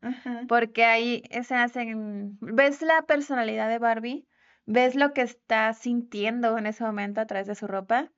Porque 0.47 0.85
ahí 0.85 1.23
escenas 1.29 1.75
en. 1.75 2.37
Ves 2.41 2.81
la 2.81 3.03
personalidad 3.03 3.69
de 3.69 3.77
Barbie, 3.77 4.27
ves 4.65 4.95
lo 4.95 5.13
que 5.13 5.21
está 5.21 5.73
sintiendo 5.73 6.57
en 6.57 6.65
ese 6.65 6.83
momento 6.83 7.21
a 7.21 7.25
través 7.27 7.45
de 7.45 7.55
su 7.55 7.67
ropa, 7.67 8.11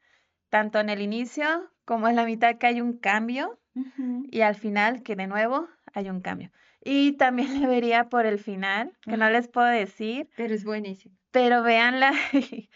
tanto 0.50 0.80
en 0.80 0.90
el 0.90 1.02
inicio 1.02 1.70
como 1.84 2.08
en 2.08 2.16
la 2.16 2.26
mitad 2.26 2.58
que 2.58 2.68
hay 2.68 2.82
un 2.82 2.98
cambio 2.98 3.59
y 4.32 4.42
al 4.42 4.56
final, 4.56 5.04
que 5.04 5.16
de 5.16 5.28
nuevo 5.28 5.68
hay 5.94 6.10
un 6.10 6.22
cambio. 6.22 6.52
Y 6.84 7.14
también 7.14 7.62
la 7.62 7.68
vería 7.68 8.10
por 8.10 8.26
el 8.26 8.40
final, 8.40 8.94
que 9.02 9.18
no 9.18 9.30
les 9.30 9.48
puedo 9.48 9.68
decir. 9.68 10.30
Pero 10.36 10.54
es 10.54 10.64
buenísimo. 10.64 11.16
Pero 11.32 11.62
véanla 11.62 12.12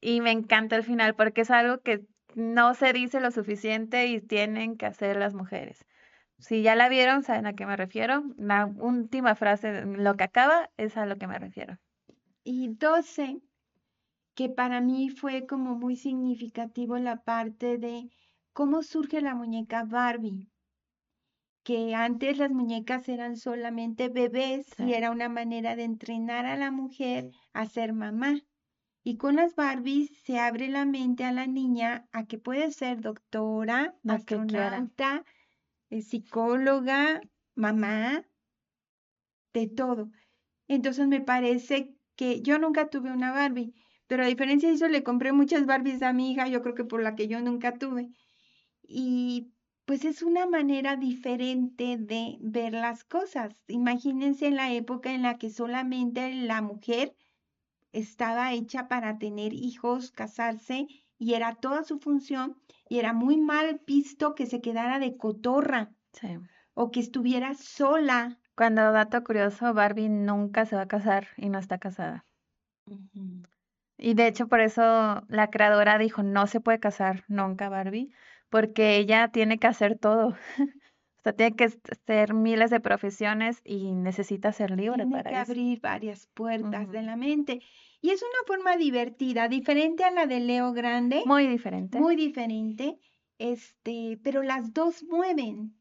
y, 0.00 0.20
me 0.20 0.30
encanta 0.30 0.76
el 0.76 0.84
final 0.84 1.14
porque 1.14 1.42
es 1.42 1.50
algo 1.50 1.80
que 1.80 2.06
no 2.34 2.74
se 2.74 2.92
dice 2.92 3.20
lo 3.20 3.30
suficiente 3.30 4.06
y 4.06 4.20
tienen 4.20 4.76
que 4.76 4.86
hacer 4.86 5.16
las 5.16 5.34
mujeres. 5.34 5.84
Si 6.38 6.62
ya 6.62 6.76
la 6.76 6.88
vieron, 6.88 7.24
saben 7.24 7.46
a 7.46 7.54
qué 7.54 7.66
me 7.66 7.76
refiero. 7.76 8.22
La 8.36 8.66
última 8.66 9.34
frase, 9.34 9.84
lo 9.84 10.16
que 10.16 10.24
acaba, 10.24 10.70
es 10.76 10.96
a 10.96 11.04
lo 11.04 11.16
que 11.16 11.26
me 11.26 11.38
refiero. 11.38 11.78
Y 12.44 12.68
12, 12.68 13.40
que 14.34 14.48
para 14.48 14.80
mí 14.80 15.10
fue 15.10 15.46
como 15.46 15.74
muy 15.74 15.96
significativo 15.96 16.96
la 16.98 17.22
parte 17.24 17.76
de 17.76 18.08
cómo 18.58 18.82
surge 18.82 19.20
la 19.20 19.36
muñeca 19.36 19.84
Barbie, 19.84 20.50
que 21.62 21.94
antes 21.94 22.38
las 22.38 22.50
muñecas 22.50 23.08
eran 23.08 23.36
solamente 23.36 24.08
bebés 24.08 24.66
y 24.80 24.94
era 24.94 25.12
una 25.12 25.28
manera 25.28 25.76
de 25.76 25.84
entrenar 25.84 26.44
a 26.44 26.56
la 26.56 26.72
mujer 26.72 27.30
a 27.52 27.66
ser 27.66 27.92
mamá. 27.92 28.40
Y 29.04 29.16
con 29.16 29.36
las 29.36 29.54
Barbies 29.54 30.10
se 30.24 30.40
abre 30.40 30.66
la 30.66 30.86
mente 30.86 31.22
a 31.22 31.30
la 31.30 31.46
niña 31.46 32.08
a 32.10 32.26
que 32.26 32.38
puede 32.38 32.72
ser 32.72 33.00
doctora, 33.00 33.94
astronauta, 34.08 35.24
eh, 35.90 36.02
psicóloga, 36.02 37.20
mamá, 37.54 38.24
de 39.54 39.68
todo. 39.68 40.10
Entonces 40.66 41.06
me 41.06 41.20
parece 41.20 41.94
que 42.16 42.42
yo 42.42 42.58
nunca 42.58 42.90
tuve 42.90 43.12
una 43.12 43.30
Barbie, 43.30 43.72
pero 44.08 44.24
a 44.24 44.26
diferencia 44.26 44.68
de 44.68 44.74
eso 44.74 44.88
le 44.88 45.04
compré 45.04 45.30
muchas 45.30 45.64
Barbies 45.64 46.02
a 46.02 46.12
mi 46.12 46.32
hija, 46.32 46.48
yo 46.48 46.60
creo 46.60 46.74
que 46.74 46.84
por 46.84 47.00
la 47.00 47.14
que 47.14 47.28
yo 47.28 47.40
nunca 47.40 47.78
tuve 47.78 48.10
y 48.88 49.52
pues 49.84 50.04
es 50.04 50.22
una 50.22 50.46
manera 50.46 50.96
diferente 50.96 51.96
de 51.98 52.36
ver 52.40 52.72
las 52.72 53.04
cosas. 53.04 53.54
Imagínense 53.68 54.46
en 54.46 54.56
la 54.56 54.72
época 54.72 55.14
en 55.14 55.22
la 55.22 55.38
que 55.38 55.50
solamente 55.50 56.34
la 56.34 56.60
mujer 56.60 57.14
estaba 57.92 58.52
hecha 58.52 58.88
para 58.88 59.18
tener 59.18 59.52
hijos, 59.52 60.10
casarse, 60.10 60.88
y 61.18 61.34
era 61.34 61.54
toda 61.54 61.84
su 61.84 61.98
función, 61.98 62.56
y 62.88 62.98
era 62.98 63.12
muy 63.12 63.38
mal 63.38 63.80
visto 63.86 64.34
que 64.34 64.46
se 64.46 64.60
quedara 64.60 64.98
de 64.98 65.16
cotorra 65.16 65.90
Sí. 66.12 66.38
o 66.74 66.90
que 66.90 67.00
estuviera 67.00 67.54
sola. 67.54 68.38
Cuando 68.56 68.92
dato 68.92 69.22
curioso, 69.22 69.72
Barbie 69.72 70.08
nunca 70.08 70.66
se 70.66 70.76
va 70.76 70.82
a 70.82 70.88
casar 70.88 71.28
y 71.36 71.48
no 71.48 71.58
está 71.58 71.78
casada. 71.78 72.24
Y 73.98 74.14
de 74.14 74.26
hecho 74.26 74.48
por 74.48 74.60
eso 74.60 75.22
la 75.28 75.50
creadora 75.50 75.98
dijo, 75.98 76.22
no 76.22 76.46
se 76.46 76.60
puede 76.60 76.78
casar 76.78 77.24
nunca 77.28 77.68
Barbie, 77.68 78.12
porque 78.50 78.96
ella 78.96 79.28
tiene 79.28 79.58
que 79.58 79.66
hacer 79.66 79.98
todo. 79.98 80.36
O 81.18 81.20
sea, 81.20 81.32
tiene 81.32 81.56
que 81.56 81.64
hacer 81.64 82.32
miles 82.32 82.70
de 82.70 82.78
profesiones 82.78 83.60
y 83.64 83.90
necesita 83.92 84.52
ser 84.52 84.70
libre 84.70 85.04
Tiene 85.04 85.10
para 85.10 85.30
que 85.30 85.36
eso. 85.42 85.50
abrir 85.50 85.80
varias 85.80 86.28
puertas 86.28 86.88
de 86.92 87.02
la 87.02 87.16
mente. 87.16 87.60
Y 88.00 88.10
es 88.10 88.22
una 88.22 88.46
forma 88.46 88.76
divertida, 88.76 89.48
diferente 89.48 90.04
a 90.04 90.12
la 90.12 90.26
de 90.26 90.38
Leo 90.38 90.72
Grande, 90.72 91.24
Muy 91.26 91.48
diferente. 91.48 91.98
muy 91.98 92.14
diferente, 92.14 92.98
este, 93.38 94.20
pero 94.22 94.44
las 94.44 94.72
dos 94.72 95.02
mueven. 95.02 95.74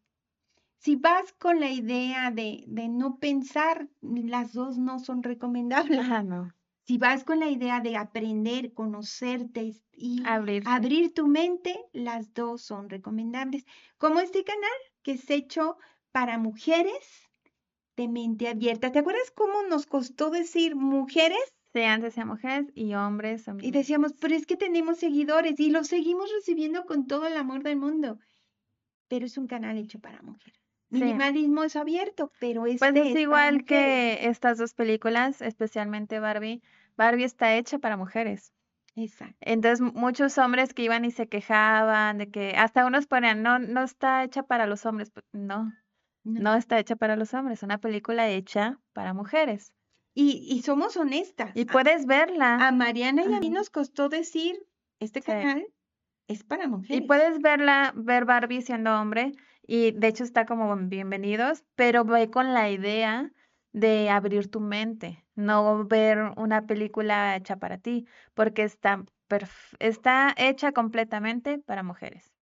Si 0.79 0.95
vas 0.95 1.31
con 1.33 1.59
la 1.59 1.69
idea 1.69 2.31
de, 2.31 2.63
de 2.67 2.87
no 2.89 3.19
pensar, 3.19 3.87
las 4.01 4.53
dos 4.53 4.79
no 4.79 4.97
son 4.97 5.21
recomendables. 5.21 5.99
Ajá, 5.99 6.23
no. 6.23 6.51
Si 6.87 6.97
vas 6.97 7.25
con 7.25 7.41
la 7.41 7.49
idea 7.49 7.81
de 7.81 7.97
aprender, 7.97 8.73
conocerte 8.73 9.73
y 9.91 10.23
abrir 10.25 11.13
tu 11.13 11.27
mente, 11.27 11.77
las 11.91 12.33
dos 12.33 12.61
son 12.61 12.89
recomendables. 12.89 13.65
Como 13.97 14.21
este 14.21 14.45
canal 14.45 14.71
que 15.01 15.11
es 15.11 15.29
hecho 15.29 15.75
para 16.13 16.37
mujeres 16.37 17.27
de 17.97 18.07
mente 18.07 18.47
abierta. 18.47 18.93
¿Te 18.93 18.99
acuerdas 18.99 19.31
cómo 19.35 19.63
nos 19.63 19.85
costó 19.85 20.29
decir 20.29 20.77
mujeres? 20.77 21.37
Sí, 21.73 21.81
antes 21.81 22.15
decía 22.15 22.25
mujeres 22.25 22.67
y 22.73 22.93
hombres. 22.93 23.43
Y 23.59 23.71
decíamos, 23.71 24.13
pero 24.13 24.33
es 24.33 24.45
que 24.45 24.55
tenemos 24.55 24.97
seguidores 24.97 25.59
y 25.59 25.69
los 25.71 25.87
seguimos 25.87 26.31
recibiendo 26.31 26.85
con 26.85 27.05
todo 27.05 27.27
el 27.27 27.35
amor 27.35 27.63
del 27.63 27.75
mundo. 27.75 28.17
Pero 29.09 29.25
es 29.25 29.37
un 29.37 29.47
canal 29.47 29.77
hecho 29.77 29.99
para 29.99 30.21
mujeres. 30.21 30.66
Sí. 30.89 30.99
Minimalismo 30.99 31.63
es 31.63 31.75
abierto, 31.75 32.31
pero 32.39 32.65
este 32.65 32.79
Pues 32.79 32.95
es 32.95 33.15
igual 33.19 33.65
que 33.65 34.27
estas 34.27 34.57
dos 34.57 34.73
películas, 34.73 35.41
especialmente 35.41 36.19
Barbie. 36.19 36.61
Barbie 36.95 37.25
está 37.25 37.55
hecha 37.55 37.77
para 37.79 37.97
mujeres. 37.97 38.53
Exacto. 38.95 39.35
Entonces, 39.41 39.81
muchos 39.93 40.37
hombres 40.37 40.73
que 40.73 40.83
iban 40.83 41.05
y 41.05 41.11
se 41.11 41.27
quejaban 41.27 42.17
de 42.17 42.31
que 42.31 42.51
hasta 42.57 42.85
unos 42.85 43.05
ponían, 43.05 43.43
no, 43.43 43.59
no 43.59 43.83
está 43.83 44.23
hecha 44.23 44.43
para 44.43 44.65
los 44.65 44.85
hombres. 44.85 45.11
Pues, 45.11 45.25
No, 45.33 45.71
No. 46.23 46.39
no 46.41 46.55
está 46.55 46.79
hecha 46.79 46.95
para 46.95 47.15
los 47.15 47.33
hombres, 47.33 47.59
es 47.59 47.63
una 47.63 47.77
película 47.79 48.27
hecha 48.29 48.79
para 48.93 49.13
mujeres. 49.13 49.73
Y, 50.15 50.47
y 50.49 50.61
somos 50.63 50.97
honestas. 50.97 51.51
Y 51.53 51.63
A- 51.63 51.71
puedes 51.71 52.05
verla. 52.07 52.55
A 52.65 52.71
Mariana 52.71 53.23
y 53.29 53.33
a 53.35 53.39
mí 53.39 53.49
nos 53.51 53.69
costó 53.69 54.09
decir, 54.09 54.57
este 54.99 55.21
Sí. 55.21 55.27
canal 55.27 55.67
es 56.27 56.43
para 56.43 56.63
Y 56.63 56.67
mujeres. 56.69 57.03
puedes 57.07 57.39
verla, 57.39 57.93
ver 57.95 58.25
Barbie 58.25 58.63
siendo 58.63 58.99
hombre, 58.99 59.33
y 59.67 59.91
de 59.91 60.07
hecho 60.07 60.23
está 60.23 60.45
como 60.45 60.75
bienvenidos, 60.77 61.63
pero 61.75 62.05
ve 62.05 62.31
con 62.31 62.53
la 62.53 62.69
idea 62.71 63.31
de 63.73 64.09
abrir 64.09 64.49
tu 64.49 64.59
mente, 64.61 65.25
no 65.35 65.85
ver 65.85 66.33
una 66.37 66.65
película 66.65 67.35
hecha 67.35 67.57
para 67.57 67.77
ti, 67.77 68.07
porque 68.33 68.63
está, 68.63 69.05
está 69.79 70.33
hecha 70.37 70.71
completamente 70.71 71.59
para 71.59 71.83
mujeres. 71.83 72.36